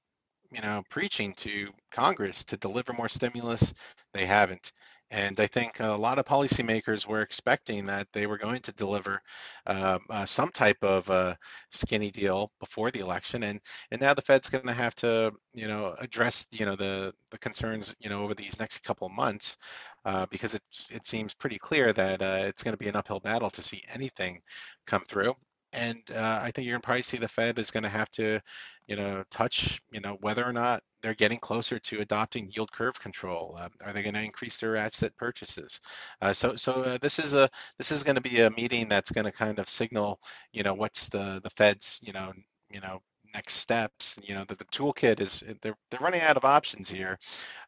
you 0.52 0.60
know, 0.62 0.82
preaching 0.90 1.34
to 1.34 1.70
Congress 1.90 2.44
to 2.44 2.56
deliver 2.56 2.92
more 2.92 3.08
stimulus. 3.08 3.72
They 4.14 4.26
haven't. 4.26 4.72
And 5.10 5.38
I 5.38 5.46
think 5.46 5.78
a 5.78 5.88
lot 5.88 6.18
of 6.18 6.24
policymakers 6.24 7.06
were 7.06 7.20
expecting 7.22 7.86
that 7.86 8.08
they 8.12 8.26
were 8.26 8.38
going 8.38 8.60
to 8.62 8.72
deliver 8.72 9.22
uh, 9.66 9.98
uh, 10.10 10.24
some 10.24 10.50
type 10.50 10.82
of 10.82 11.08
uh, 11.08 11.36
skinny 11.70 12.10
deal 12.10 12.50
before 12.58 12.90
the 12.90 12.98
election, 13.00 13.44
and 13.44 13.60
and 13.92 14.00
now 14.00 14.14
the 14.14 14.22
Fed's 14.22 14.48
going 14.48 14.66
to 14.66 14.72
have 14.72 14.96
to 14.96 15.32
you 15.54 15.68
know 15.68 15.94
address 16.00 16.44
you 16.50 16.66
know 16.66 16.74
the 16.74 17.14
the 17.30 17.38
concerns 17.38 17.94
you 18.00 18.10
know 18.10 18.24
over 18.24 18.34
these 18.34 18.58
next 18.58 18.82
couple 18.82 19.06
of 19.06 19.12
months, 19.12 19.56
uh, 20.04 20.26
because 20.26 20.54
it 20.54 20.62
it 20.90 21.06
seems 21.06 21.34
pretty 21.34 21.58
clear 21.58 21.92
that 21.92 22.20
uh, 22.20 22.42
it's 22.44 22.64
going 22.64 22.72
to 22.74 22.78
be 22.84 22.88
an 22.88 22.96
uphill 22.96 23.20
battle 23.20 23.50
to 23.50 23.62
see 23.62 23.84
anything 23.94 24.42
come 24.86 25.04
through 25.08 25.36
and 25.72 25.98
uh, 26.14 26.40
I 26.42 26.50
think 26.50 26.66
you're 26.66 26.76
to 26.76 26.80
probably 26.80 27.02
see 27.02 27.18
the 27.18 27.28
Fed 27.28 27.58
is 27.58 27.70
to 27.82 27.88
have 27.88 28.10
to, 28.12 28.40
you 28.86 28.96
know, 28.96 29.24
touch, 29.30 29.80
you 29.90 30.00
know, 30.00 30.16
whether 30.20 30.44
or 30.44 30.52
not 30.52 30.82
they're 31.02 31.14
getting 31.14 31.38
closer 31.38 31.78
to 31.78 32.00
adopting 32.00 32.50
yield 32.54 32.72
curve 32.72 32.98
control. 32.98 33.56
Uh, 33.60 33.68
are 33.84 33.92
they 33.92 34.02
going 34.02 34.14
to 34.14 34.22
increase 34.22 34.58
their 34.58 34.76
asset 34.76 35.16
purchases? 35.16 35.80
Uh, 36.22 36.32
so, 36.32 36.56
so 36.56 36.72
uh, 36.82 36.98
this 37.02 37.18
is 37.18 37.34
a 37.34 37.48
this 37.78 37.92
is 37.92 38.02
going 38.02 38.16
to 38.16 38.20
be 38.20 38.40
a 38.40 38.50
meeting 38.50 38.88
that's 38.88 39.10
going 39.10 39.24
to 39.24 39.32
kind 39.32 39.58
of 39.58 39.68
signal, 39.68 40.20
you 40.52 40.62
know, 40.62 40.74
what's 40.74 41.08
the 41.08 41.40
the 41.42 41.50
Fed's, 41.50 42.00
you 42.02 42.12
know, 42.12 42.32
you 42.70 42.80
know, 42.80 43.00
next 43.34 43.54
steps. 43.54 44.18
You 44.22 44.34
know, 44.34 44.44
the, 44.48 44.54
the 44.54 44.64
toolkit 44.66 45.20
is 45.20 45.44
they're 45.62 45.76
they're 45.90 46.00
running 46.00 46.22
out 46.22 46.36
of 46.36 46.44
options 46.44 46.88
here, 46.88 47.18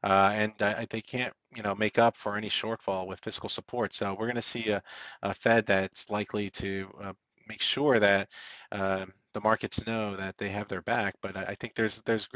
uh, 0.03 0.33
and 0.35 0.53
uh, 0.61 0.87
they 0.91 1.01
can't 1.01 1.33
you 1.55 1.63
know 1.63 1.75
make 1.75 1.99
up 1.99 2.17
for 2.17 2.37
any 2.37 2.49
shortfall 2.49 3.07
with 3.07 3.21
fiscal 3.21 3.49
support. 3.49 3.95
So 3.95 4.13
we're 4.13 4.27
going 4.27 4.37
to 4.37 4.43
see 4.43 4.71
a, 4.71 4.83
a, 5.23 5.35
Fed 5.35 5.67
that's 5.67 6.11
likely 6.11 6.51
to 6.51 6.89
uh, 7.03 7.13
make 7.49 7.63
sure 7.63 7.99
that 7.99 8.29
um, 8.73 9.13
the 9.35 9.41
markets 9.41 9.87
know 9.87 10.17
that 10.17 10.37
they 10.39 10.49
have 10.49 10.69
their 10.69 10.83
back. 10.83 11.15
But 11.23 11.37
I, 11.37 11.43
I 11.45 11.55
think 11.55 11.75
there's 11.75 12.03
there's 12.03 12.29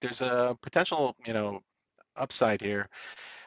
there's 0.00 0.22
a 0.22 0.56
potential 0.62 1.16
you 1.26 1.32
know 1.32 1.60
upside 2.16 2.60
here 2.60 2.88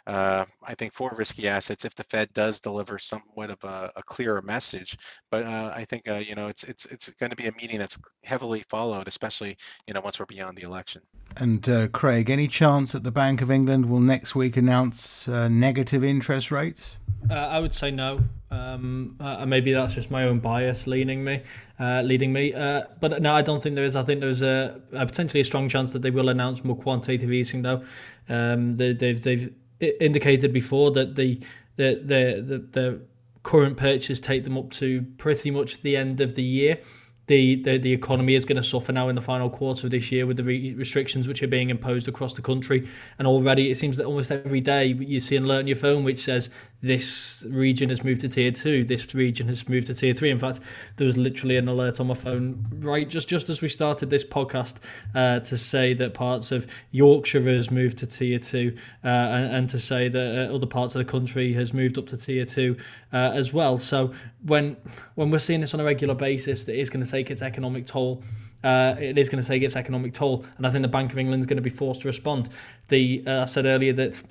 uh, 0.08 0.46
I 0.64 0.76
think 0.76 0.94
for 0.94 1.14
risky 1.16 1.48
assets 1.48 1.86
if 1.86 1.96
the 1.96 2.04
Fed 2.06 2.34
does 2.34 2.60
deliver 2.60 3.00
somewhat 3.00 3.50
of 3.50 3.64
a, 3.64 3.92
a 3.96 4.04
clearer 4.04 4.42
message. 4.42 4.98
But 5.30 5.46
uh, 5.46 5.72
I 5.76 5.86
think 5.86 6.08
uh, 6.08 6.16
you 6.16 6.36
know 6.36 6.48
it's 6.48 6.64
it's 6.64 6.86
it's 6.86 7.10
going 7.10 7.30
to 7.30 7.36
be 7.36 7.48
a 7.48 7.52
meeting 7.54 7.80
that's 7.80 7.98
heavily 8.24 8.64
followed, 8.70 9.08
especially 9.08 9.58
you 9.88 9.94
know 9.94 10.02
once 10.02 10.20
we're 10.20 10.26
beyond 10.26 10.58
the 10.58 10.64
election. 10.64 11.02
And 11.38 11.68
uh, 11.70 11.88
Craig, 11.90 12.30
any 12.30 12.48
chance 12.48 12.92
that 12.92 13.04
the 13.04 13.12
Bank 13.12 13.42
of 13.42 13.50
England 13.50 13.88
will 13.88 14.00
next 14.00 14.36
week 14.36 14.58
announce 14.58 15.28
uh, 15.28 15.48
negative 15.48 16.04
interest 16.04 16.52
rates? 16.52 16.98
Uh, 17.30 17.36
I 17.36 17.60
would 17.60 17.74
say 17.74 17.92
no. 17.92 18.24
Um, 18.50 19.16
uh, 19.20 19.46
maybe 19.46 19.72
that's 19.72 19.96
just 19.96 20.12
my 20.12 20.26
own 20.26 20.40
bias 20.40 20.88
leaning 20.88 21.24
me, 21.24 21.42
uh, 21.80 22.02
leading 22.02 22.34
me. 22.34 22.54
Uh, 22.54 22.84
but 23.00 23.22
no, 23.22 23.34
I 23.34 23.42
don't 23.42 23.64
think 23.64 23.76
there 23.76 23.86
is. 23.86 23.96
I 23.96 24.04
think 24.04 24.20
there's 24.20 24.42
a, 24.42 24.82
a, 24.92 25.06
potentially 25.06 25.40
a 25.40 25.46
strong 25.46 25.70
chance 25.70 25.92
that 25.92 26.02
they 26.02 26.12
will 26.12 26.28
announce 26.28 26.66
more 26.66 26.76
quantitative 26.76 27.32
easing. 27.32 27.62
Though 27.62 27.84
um, 28.28 28.76
they, 28.76 28.92
they've 28.92 29.22
they've 29.22 29.54
indicated 29.82 30.54
before 30.54 30.92
that 30.92 31.16
the 31.16 31.42
the 31.76 31.96
the 31.96 32.42
the, 32.42 32.58
the 32.72 33.02
current 33.44 33.76
purchase 33.78 34.20
take 34.20 34.44
them 34.44 34.58
up 34.58 34.70
to 34.70 35.02
pretty 35.18 35.50
much 35.50 35.82
the 35.82 35.98
end 35.98 36.22
of 36.22 36.36
the 36.36 36.44
year 36.44 36.78
the, 37.32 37.56
the, 37.64 37.78
the 37.78 37.94
economy 37.94 38.36
is 38.36 38.44
going 38.44 38.58
to 38.58 38.64
suffer 38.64 38.92
now 38.92 39.08
in 39.08 39.16
the 39.16 39.22
final 39.22 39.50
quarter 39.50 39.88
of 39.88 39.92
this 39.92 40.12
year 40.12 40.26
with 40.26 40.36
the 40.36 40.44
re- 40.44 40.74
restrictions 40.74 41.30
which 41.30 41.42
are 41.42 41.48
being 41.48 41.70
imposed 41.70 42.10
across 42.10 42.34
the 42.34 42.42
country. 42.42 42.86
And 43.20 43.28
already 43.28 43.72
it 43.72 43.76
seems 43.76 43.96
that 43.98 44.06
almost 44.06 44.32
every 44.32 44.60
day 44.60 44.88
you 44.88 45.22
see 45.22 45.38
an 45.38 45.46
alert 45.46 45.60
on 45.60 45.68
your 45.68 45.78
phone 45.78 46.04
which 46.04 46.18
says 46.18 46.50
this 46.82 47.46
region 47.50 47.90
has 47.90 48.04
moved 48.04 48.22
to 48.22 48.28
tier 48.28 48.52
two, 48.52 48.84
this 48.84 49.14
region 49.14 49.48
has 49.48 49.70
moved 49.70 49.88
to 49.88 49.94
tier 49.94 50.14
three. 50.14 50.30
In 50.30 50.40
fact, 50.40 50.60
there 50.98 51.06
was 51.06 51.18
literally 51.18 51.58
an 51.58 51.68
alert 51.68 52.00
on 52.00 52.08
my 52.08 52.14
phone 52.14 52.66
right 52.80 53.08
just, 53.08 53.30
just 53.30 53.50
as 53.50 53.62
we 53.62 53.70
started 53.70 54.10
this 54.10 54.24
podcast 54.24 54.78
uh, 55.14 55.40
to 55.42 55.58
say 55.58 55.94
that 55.94 56.14
parts 56.14 56.52
of 56.52 56.68
Yorkshire 56.92 57.42
has 57.42 57.70
moved 57.70 58.00
to 58.00 58.08
tier 58.08 58.40
two 58.40 58.76
uh, 59.04 59.08
and, 59.08 59.56
and, 59.56 59.70
to 59.70 59.80
say 59.80 60.08
that 60.08 60.50
uh, 60.50 60.56
other 60.56 60.66
parts 60.66 60.96
of 60.96 61.06
the 61.06 61.10
country 61.10 61.54
has 61.54 61.74
moved 61.74 61.98
up 61.98 62.08
to 62.08 62.18
tier 62.18 62.46
two 62.46 62.76
uh, 63.14 63.32
as 63.34 63.54
well. 63.54 63.78
So 63.78 64.12
when 64.46 64.76
when 65.16 65.30
we're 65.30 65.40
seeing 65.40 65.62
this 65.62 65.74
on 65.74 65.80
a 65.80 65.84
regular 65.84 66.16
basis, 66.16 66.68
it 66.68 66.76
is 66.76 66.90
going 66.90 67.06
to 67.06 67.10
take 67.10 67.30
its 67.30 67.42
economic 67.42 67.86
toll. 67.86 68.24
Uh, 68.64 68.96
it 69.00 69.18
is 69.18 69.30
going 69.30 69.42
to 69.42 69.48
take 69.48 69.64
its 69.64 69.76
economic 69.76 70.14
toll, 70.14 70.46
and 70.58 70.68
I 70.68 70.70
think 70.70 70.84
the 70.84 70.88
Bank 70.88 71.12
of 71.12 71.18
England 71.18 71.42
is 71.42 71.46
going 71.48 71.58
to 71.58 71.64
be 71.64 71.70
forced 71.70 72.02
to 72.02 72.08
respond. 72.08 72.50
The 72.90 73.24
uh, 73.26 73.42
I 73.42 73.46
said 73.46 73.66
earlier 73.66 73.94
that 73.94 74.22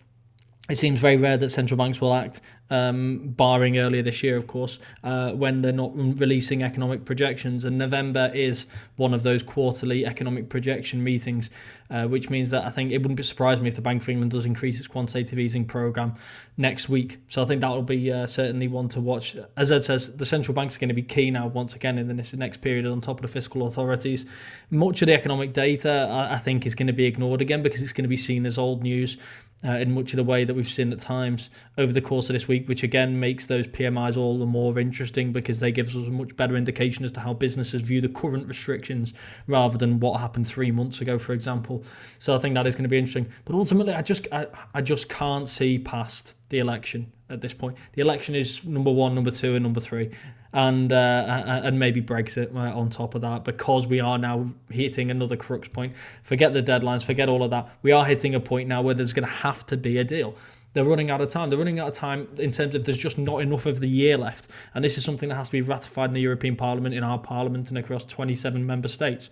it 0.71 0.79
seems 0.79 1.01
very 1.01 1.17
rare 1.17 1.37
that 1.37 1.51
central 1.51 1.77
banks 1.77 2.01
will 2.01 2.15
act, 2.15 2.41
um, 2.71 3.31
barring 3.37 3.79
earlier 3.79 4.03
this 4.03 4.23
year, 4.23 4.37
of 4.37 4.47
course, 4.47 4.79
uh, 5.05 5.33
when 5.33 5.61
they're 5.61 5.73
not 5.73 5.93
releasing 5.95 6.63
economic 6.63 7.05
projections. 7.05 7.65
And 7.65 7.79
November 7.79 8.31
is 8.33 8.67
one 8.97 9.13
of 9.13 9.23
those 9.23 9.43
quarterly 9.43 10.07
economic 10.07 10.49
projection 10.49 11.03
meetings, 11.03 11.51
uh, 11.91 12.07
which 12.07 12.31
means 12.31 12.51
that 12.51 12.65
I 12.65 12.71
think 12.71 12.93
it 12.93 12.99
wouldn't 12.99 13.17
be 13.17 13.23
surprised 13.23 13.63
me 13.63 13.69
if 13.69 13.77
the 13.77 13.83
Bank 13.83 14.03
of 14.03 14.09
England 14.09 14.31
does 14.31 14.47
increase 14.47 14.79
its 14.79 14.89
quantitative 14.89 15.39
easing 15.39 15.65
program 15.65 16.15
next 16.57 16.89
week. 16.89 17.19
So 17.29 17.43
I 17.43 17.45
think 17.45 17.61
that 17.61 17.71
will 17.71 17.83
be 17.83 18.13
uh, 18.13 18.27
certainly 18.27 18.69
one 18.69 18.89
to 18.91 19.01
watch. 19.01 19.37
As 19.57 19.73
Ed 19.73 19.85
says, 19.85 20.15
the 20.17 20.27
central 20.27 20.55
banks 20.55 20.77
are 20.77 20.81
going 20.81 20.89
to 20.89 20.95
be 20.95 21.03
key 21.03 21.31
now 21.31 21.49
once 21.49 21.75
again 21.75 21.99
in 21.99 22.09
the 22.09 22.37
next 22.37 22.59
period 22.59 22.87
on 22.87 23.01
top 23.01 23.19
of 23.19 23.23
the 23.23 23.29
fiscal 23.29 23.67
authorities. 23.67 24.27
Much 24.71 25.03
of 25.03 25.07
the 25.07 25.15
economic 25.15 25.53
data, 25.53 26.09
I, 26.11 26.35
I 26.35 26.39
think, 26.39 26.67
is 26.67 26.75
going 26.75 26.87
to 26.87 26.93
be 26.93 27.07
ignored 27.07 27.41
again 27.41 27.63
because 27.63 27.83
it's 27.83 27.93
going 27.93 28.05
to 28.05 28.09
be 28.09 28.17
seen 28.17 28.47
as 28.47 28.59
old 28.59 28.83
news 28.83 29.17
uh, 29.65 29.73
in 29.73 29.93
much 29.93 30.13
of 30.13 30.17
the 30.17 30.25
way 30.25 30.45
that 30.45 30.55
we've 30.55 30.69
seen 30.69 30.93
at 30.93 30.99
times 30.99 31.51
over 31.77 31.93
the 31.93 32.01
course 32.01 32.31
of 32.31 32.35
this 32.35 32.49
week, 32.49 32.60
which 32.69 32.83
again 32.83 33.19
makes 33.19 33.47
those 33.47 33.67
PMIs 33.69 34.17
all 34.17 34.39
the 34.39 34.47
more 34.47 34.79
interesting 34.79 35.33
because 35.33 35.61
they 35.61 35.73
give 35.73 35.89
us 35.89 35.95
a 35.95 36.11
much 36.11 36.37
better 36.37 36.57
indication 36.57 37.05
as 37.05 37.13
to 37.13 37.21
how 37.21 37.35
businesses 37.35 37.83
view 37.83 38.01
the 38.01 38.09
current 38.09 38.49
restrictions 38.49 39.15
rather 39.47 39.79
than 39.79 40.01
what 40.01 40.21
happened 40.21 40.47
three 40.47 40.71
months 40.71 41.01
ago, 41.01 41.19
for 41.19 41.33
example. 41.33 41.85
So 42.19 42.35
I 42.35 42.39
think 42.39 42.55
that 42.55 42.67
is 42.67 42.75
going 42.75 42.85
to 42.85 42.89
be 42.89 42.99
interesting. 42.99 43.29
But 43.45 43.55
ultimately, 43.55 43.95
I 43.95 44.03
just 44.03 44.27
I, 44.33 44.47
I 44.75 44.83
just 44.83 45.09
can't 45.09 45.47
see 45.47 45.79
past 45.79 46.35
the 46.49 46.59
election 46.59 47.13
at 47.29 47.41
this 47.41 47.55
point. 47.55 47.77
The 47.93 48.03
election 48.03 48.35
is 48.35 48.65
number 48.65 48.91
one, 48.91 49.15
number 49.15 49.31
two, 49.31 49.55
and 49.55 49.63
number 49.63 49.81
three 49.81 50.11
and 50.53 50.93
uh, 50.93 51.61
and 51.63 51.79
maybe 51.79 52.03
Brexit 52.03 52.55
uh, 52.55 52.77
on 52.77 52.91
top 52.91 53.15
of 53.15 53.23
that 53.23 53.45
because 53.45 53.87
we 53.87 54.01
are 54.01 54.19
now 54.19 54.45
hitting 54.71 55.11
another 55.11 55.37
crux 55.37 55.69
point. 55.69 55.95
Forget 56.23 56.53
the 56.53 56.63
deadlines, 56.63 57.05
forget 57.05 57.29
all 57.29 57.43
of 57.43 57.51
that. 57.51 57.69
We 57.83 57.93
are 57.93 58.05
hitting 58.05 58.35
a 58.35 58.41
point 58.41 58.69
now 58.69 58.83
where 58.83 58.95
there's 58.95 59.13
going 59.13 59.27
to 59.27 59.33
have 59.33 59.65
to 59.67 59.77
be 59.77 59.99
a 59.99 60.05
deal. 60.05 60.35
They're 60.73 60.85
running 60.85 61.11
out 61.11 61.21
of 61.21 61.29
time. 61.29 61.51
They're 61.51 61.59
running 61.59 61.81
out 61.81 61.89
of 61.89 61.95
time 61.95 62.29
in 62.39 62.51
terms 62.51 62.75
of 62.75 62.85
there's 62.85 62.99
just 62.99 63.19
not 63.19 63.39
enough 63.39 63.67
of 63.67 63.81
the 63.81 63.89
year 63.89 64.17
left. 64.17 64.49
And 64.75 64.85
this 64.85 64.97
is 64.99 65.05
something 65.05 65.29
that 65.29 65.35
has 65.35 65.49
to 65.49 65.53
be 65.53 65.63
ratified 65.63 66.11
in 66.11 66.15
the 66.15 66.21
European 66.21 66.57
Parliament, 66.57 66.95
in 66.95 67.03
our 67.03 67.19
Parliament, 67.19 67.71
and 67.71 67.79
across 67.79 68.05
27 68.05 68.65
member 68.65 68.89
states 68.89 69.31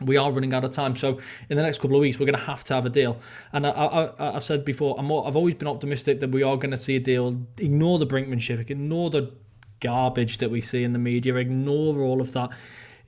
we 0.00 0.16
are 0.16 0.30
running 0.30 0.52
out 0.52 0.64
of 0.64 0.72
time. 0.72 0.94
So 0.94 1.18
in 1.48 1.56
the 1.56 1.62
next 1.62 1.80
couple 1.80 1.96
of 1.96 2.00
weeks, 2.00 2.18
we're 2.18 2.26
going 2.26 2.38
to 2.38 2.44
have 2.44 2.64
to 2.64 2.74
have 2.74 2.84
a 2.84 2.90
deal. 2.90 3.18
And 3.52 3.66
I, 3.66 4.10
have 4.18 4.44
said 4.44 4.64
before, 4.64 4.98
i 4.98 5.02
have 5.02 5.36
always 5.36 5.54
been 5.54 5.68
optimistic 5.68 6.20
that 6.20 6.30
we 6.30 6.42
are 6.42 6.56
going 6.56 6.70
to 6.70 6.76
see 6.76 6.96
a 6.96 7.00
deal. 7.00 7.40
Ignore 7.58 7.98
the 7.98 8.06
brinkmanship, 8.06 8.70
ignore 8.70 9.10
the 9.10 9.32
garbage 9.80 10.38
that 10.38 10.50
we 10.50 10.60
see 10.60 10.84
in 10.84 10.92
the 10.92 10.98
media. 10.98 11.34
Ignore 11.36 12.00
all 12.00 12.20
of 12.20 12.32
that. 12.32 12.50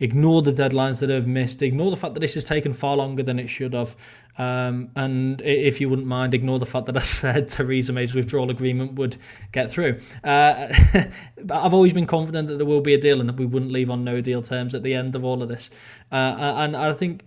Ignore 0.01 0.43
the 0.43 0.53
deadlines 0.53 1.01
that 1.01 1.11
have 1.11 1.27
missed. 1.27 1.63
Ignore 1.63 1.91
the 1.91 1.97
fact 1.97 2.15
that 2.15 2.21
this 2.21 2.35
has 2.35 2.45
taken 2.45 2.73
far 2.73 2.97
longer 2.97 3.23
than 3.23 3.39
it 3.39 3.49
should 3.49 3.75
have. 3.75 3.97
Um, 4.37 4.91
and 4.95 5.41
if 5.43 5.81
you 5.81 5.89
wouldn't 5.89 6.07
mind, 6.07 6.35
ignore 6.35 6.59
the 6.59 6.67
fact 6.67 6.87
that 6.87 6.97
I 6.97 7.01
said 7.21 7.49
Theresa 7.49 7.93
May's 7.93 8.15
withdrawal 8.15 8.51
agreement 8.51 8.95
would 8.95 9.17
get 9.53 9.71
through. 9.71 9.99
Uh, 10.23 10.69
I've 11.51 11.75
always 11.75 11.93
been 11.93 12.07
confident 12.07 12.49
that 12.49 12.57
there 12.57 12.67
will 12.67 12.81
be 12.81 12.95
a 12.95 13.01
deal 13.01 13.21
and 13.21 13.29
that 13.29 13.37
we 13.37 13.47
wouldn't 13.47 13.73
leave 13.73 13.91
on 13.91 14.05
no 14.05 14.21
deal 14.21 14.43
terms 14.43 14.75
at 14.75 14.83
the 14.83 14.95
end 14.95 15.17
of 15.17 15.25
all 15.25 15.43
of 15.43 15.49
this. 15.49 15.71
Uh, 16.13 16.55
and 16.57 16.77
I 16.77 16.93
think, 16.93 17.25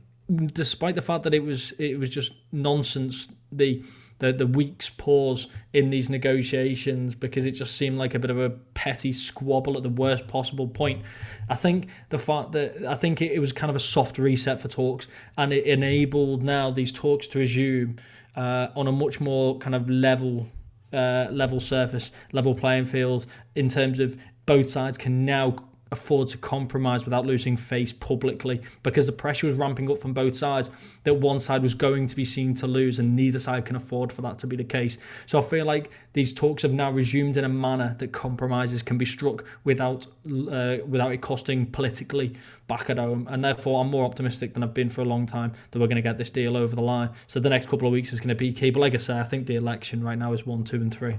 despite 0.53 0.95
the 0.95 1.01
fact 1.01 1.23
that 1.23 1.33
it 1.33 1.43
was 1.43 1.73
it 1.73 1.99
was 1.99 2.09
just 2.09 2.33
nonsense, 2.53 3.27
the 3.51 3.83
the 4.21 4.31
the 4.31 4.47
week's 4.47 4.89
pause 4.89 5.47
in 5.73 5.89
these 5.89 6.09
negotiations 6.09 7.15
because 7.15 7.45
it 7.45 7.51
just 7.51 7.75
seemed 7.75 7.97
like 7.97 8.13
a 8.13 8.19
bit 8.19 8.29
of 8.29 8.39
a 8.39 8.51
petty 8.51 9.11
squabble 9.11 9.75
at 9.75 9.83
the 9.83 9.89
worst 9.89 10.27
possible 10.27 10.67
point. 10.67 11.01
I 11.49 11.55
think 11.55 11.89
the 12.09 12.19
fact 12.19 12.53
that 12.53 12.85
I 12.85 12.95
think 12.95 13.21
it, 13.21 13.31
it 13.31 13.39
was 13.39 13.51
kind 13.51 13.69
of 13.69 13.75
a 13.75 13.79
soft 13.79 14.17
reset 14.17 14.59
for 14.59 14.67
talks 14.67 15.07
and 15.37 15.51
it 15.51 15.65
enabled 15.65 16.43
now 16.43 16.69
these 16.69 16.91
talks 16.91 17.27
to 17.27 17.39
resume 17.39 17.97
uh, 18.35 18.67
on 18.75 18.87
a 18.87 18.91
much 18.91 19.19
more 19.19 19.57
kind 19.57 19.75
of 19.75 19.89
level 19.89 20.47
uh, 20.93 21.27
level 21.31 21.59
surface, 21.59 22.11
level 22.31 22.53
playing 22.53 22.85
field 22.85 23.25
in 23.55 23.69
terms 23.69 23.99
of 23.99 24.21
both 24.45 24.69
sides 24.69 24.97
can 24.97 25.25
now 25.25 25.55
afford 25.91 26.27
to 26.29 26.37
compromise 26.37 27.03
without 27.03 27.25
losing 27.25 27.57
face 27.57 27.91
publicly 27.91 28.61
because 28.81 29.05
the 29.05 29.11
pressure 29.11 29.47
was 29.47 29.55
ramping 29.55 29.91
up 29.91 29.97
from 29.97 30.13
both 30.13 30.33
sides 30.33 30.71
that 31.03 31.13
one 31.13 31.39
side 31.39 31.61
was 31.61 31.73
going 31.73 32.07
to 32.07 32.15
be 32.15 32.23
seen 32.23 32.53
to 32.53 32.65
lose 32.65 32.99
and 32.99 33.15
neither 33.15 33.37
side 33.37 33.65
can 33.65 33.75
afford 33.75 34.11
for 34.11 34.21
that 34.21 34.37
to 34.37 34.47
be 34.47 34.55
the 34.55 34.63
case. 34.63 34.97
So 35.25 35.39
I 35.39 35.41
feel 35.41 35.65
like 35.65 35.91
these 36.13 36.31
talks 36.31 36.63
have 36.63 36.73
now 36.73 36.91
resumed 36.91 37.35
in 37.37 37.43
a 37.43 37.49
manner 37.49 37.95
that 37.99 38.13
compromises 38.13 38.81
can 38.81 38.97
be 38.97 39.05
struck 39.05 39.45
without 39.63 40.07
uh, 40.07 40.77
without 40.87 41.11
it 41.11 41.21
costing 41.21 41.65
politically 41.65 42.33
back 42.67 42.89
at 42.89 42.97
home 42.97 43.27
and 43.29 43.43
therefore 43.43 43.81
I'm 43.81 43.89
more 43.89 44.05
optimistic 44.05 44.53
than 44.53 44.63
I've 44.63 44.73
been 44.73 44.89
for 44.89 45.01
a 45.01 45.05
long 45.05 45.25
time 45.25 45.51
that 45.71 45.79
we're 45.79 45.87
going 45.87 45.97
to 45.97 46.01
get 46.01 46.17
this 46.17 46.29
deal 46.29 46.55
over 46.55 46.75
the 46.75 46.83
line. 46.83 47.09
So 47.27 47.39
the 47.39 47.49
next 47.49 47.67
couple 47.67 47.87
of 47.87 47.91
weeks 47.91 48.13
is 48.13 48.19
going 48.19 48.29
to 48.29 48.35
be 48.35 48.53
key. 48.53 48.71
But 48.71 48.79
like 48.79 48.93
I 48.93 48.97
say, 48.97 49.19
I 49.19 49.23
think 49.23 49.47
the 49.47 49.55
election 49.55 50.03
right 50.03 50.17
now 50.17 50.31
is 50.31 50.45
one, 50.45 50.63
two 50.63 50.77
and 50.77 50.93
three. 50.93 51.17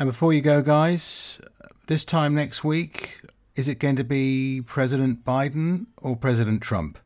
And 0.00 0.08
before 0.08 0.32
you 0.32 0.40
go 0.40 0.62
guys, 0.62 1.40
this 1.86 2.04
time 2.04 2.34
next 2.34 2.64
week 2.64 3.20
is 3.58 3.66
it 3.66 3.80
going 3.80 3.96
to 3.96 4.04
be 4.04 4.62
President 4.64 5.24
Biden 5.24 5.86
or 5.96 6.16
President 6.16 6.62
Trump? 6.62 6.96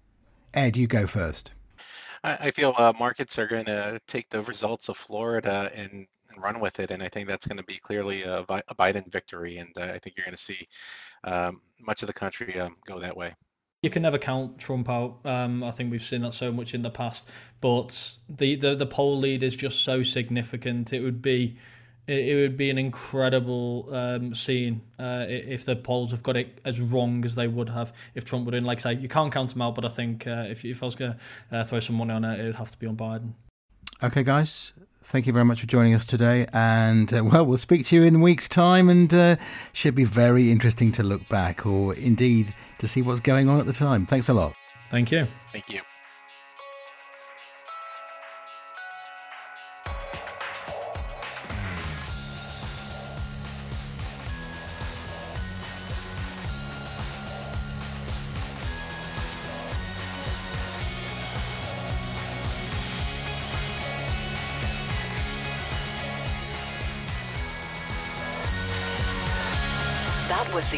Ed, 0.52 0.76
you 0.76 0.86
go 0.86 1.06
first. 1.06 1.52
I, 2.22 2.50
feel 2.50 2.74
uh, 2.76 2.92
markets 2.96 3.38
are 3.38 3.48
going 3.48 3.64
to 3.64 3.98
take 4.06 4.28
the 4.28 4.42
results 4.42 4.88
of 4.88 4.96
Florida 4.96 5.72
and, 5.74 6.06
and, 6.30 6.42
run 6.42 6.60
with 6.60 6.78
it, 6.78 6.92
and 6.92 7.02
I 7.02 7.08
think 7.08 7.26
that's 7.26 7.46
going 7.46 7.56
to 7.56 7.64
be 7.64 7.78
clearly 7.78 8.22
a, 8.22 8.42
a 8.42 8.74
Biden 8.74 9.10
victory, 9.10 9.58
and 9.58 9.76
uh, 9.76 9.92
I 9.94 9.98
think 9.98 10.16
you're 10.16 10.24
going 10.24 10.36
to 10.36 10.42
see 10.42 10.68
um, 11.24 11.62
much 11.80 12.02
of 12.02 12.06
the 12.06 12.12
country 12.12 12.60
um, 12.60 12.76
go 12.86 13.00
that 13.00 13.16
way. 13.16 13.32
You 13.82 13.90
can 13.90 14.02
never 14.02 14.18
count 14.18 14.58
Trump 14.58 14.88
out. 14.88 15.18
Um, 15.24 15.64
I 15.64 15.72
think 15.72 15.90
we've 15.90 16.02
seen 16.02 16.20
that 16.20 16.34
so 16.34 16.52
much 16.52 16.74
in 16.74 16.82
the 16.82 16.90
past, 16.90 17.28
but 17.60 18.18
the, 18.28 18.54
the 18.54 18.76
the 18.76 18.86
poll 18.86 19.18
lead 19.18 19.42
is 19.42 19.56
just 19.56 19.80
so 19.80 20.04
significant. 20.04 20.92
It 20.92 21.00
would 21.00 21.22
be 21.22 21.56
it, 22.06 22.28
it 22.28 22.34
would 22.36 22.56
be 22.56 22.70
an 22.70 22.78
incredible 22.78 23.88
um, 23.92 24.34
scene 24.34 24.82
uh, 24.98 25.26
if 25.28 25.64
the 25.64 25.76
polls 25.76 26.10
have 26.10 26.22
got 26.22 26.36
it 26.36 26.60
as 26.64 26.80
wrong 26.80 27.24
as 27.24 27.34
they 27.34 27.48
would 27.48 27.68
have 27.68 27.92
if 28.14 28.24
Trump 28.24 28.44
would 28.46 28.54
in. 28.54 28.64
Like 28.64 28.78
I 28.78 28.92
say, 28.92 28.94
you 28.94 29.08
can't 29.08 29.32
count 29.32 29.54
him 29.54 29.62
out, 29.62 29.74
but 29.74 29.84
I 29.84 29.88
think 29.88 30.26
uh, 30.26 30.46
if, 30.48 30.64
if 30.64 30.82
I 30.82 30.86
was 30.86 30.94
going 30.94 31.14
to 31.50 31.56
uh, 31.56 31.64
throw 31.64 31.80
some 31.80 31.96
money 31.96 32.12
on 32.12 32.24
it, 32.24 32.40
it 32.40 32.44
would 32.46 32.56
have 32.56 32.70
to 32.70 32.78
be 32.78 32.86
on 32.86 32.96
Biden. 32.96 33.32
Okay, 34.02 34.22
guys. 34.22 34.72
Thank 35.04 35.26
you 35.26 35.32
very 35.32 35.44
much 35.44 35.60
for 35.60 35.66
joining 35.66 35.94
us 35.94 36.06
today. 36.06 36.46
And 36.52 37.12
uh, 37.12 37.24
well, 37.24 37.44
we'll 37.44 37.56
speak 37.56 37.86
to 37.86 37.96
you 37.96 38.02
in 38.04 38.16
a 38.16 38.18
week's 38.18 38.48
time 38.48 38.88
and 38.88 39.12
uh, 39.12 39.36
should 39.72 39.94
be 39.94 40.04
very 40.04 40.50
interesting 40.50 40.92
to 40.92 41.02
look 41.02 41.28
back 41.28 41.66
or 41.66 41.94
indeed 41.94 42.54
to 42.78 42.88
see 42.88 43.02
what's 43.02 43.20
going 43.20 43.48
on 43.48 43.58
at 43.58 43.66
the 43.66 43.72
time. 43.72 44.06
Thanks 44.06 44.28
a 44.28 44.34
lot. 44.34 44.54
Thank 44.88 45.10
you. 45.10 45.26
Thank 45.52 45.70
you. 45.70 45.80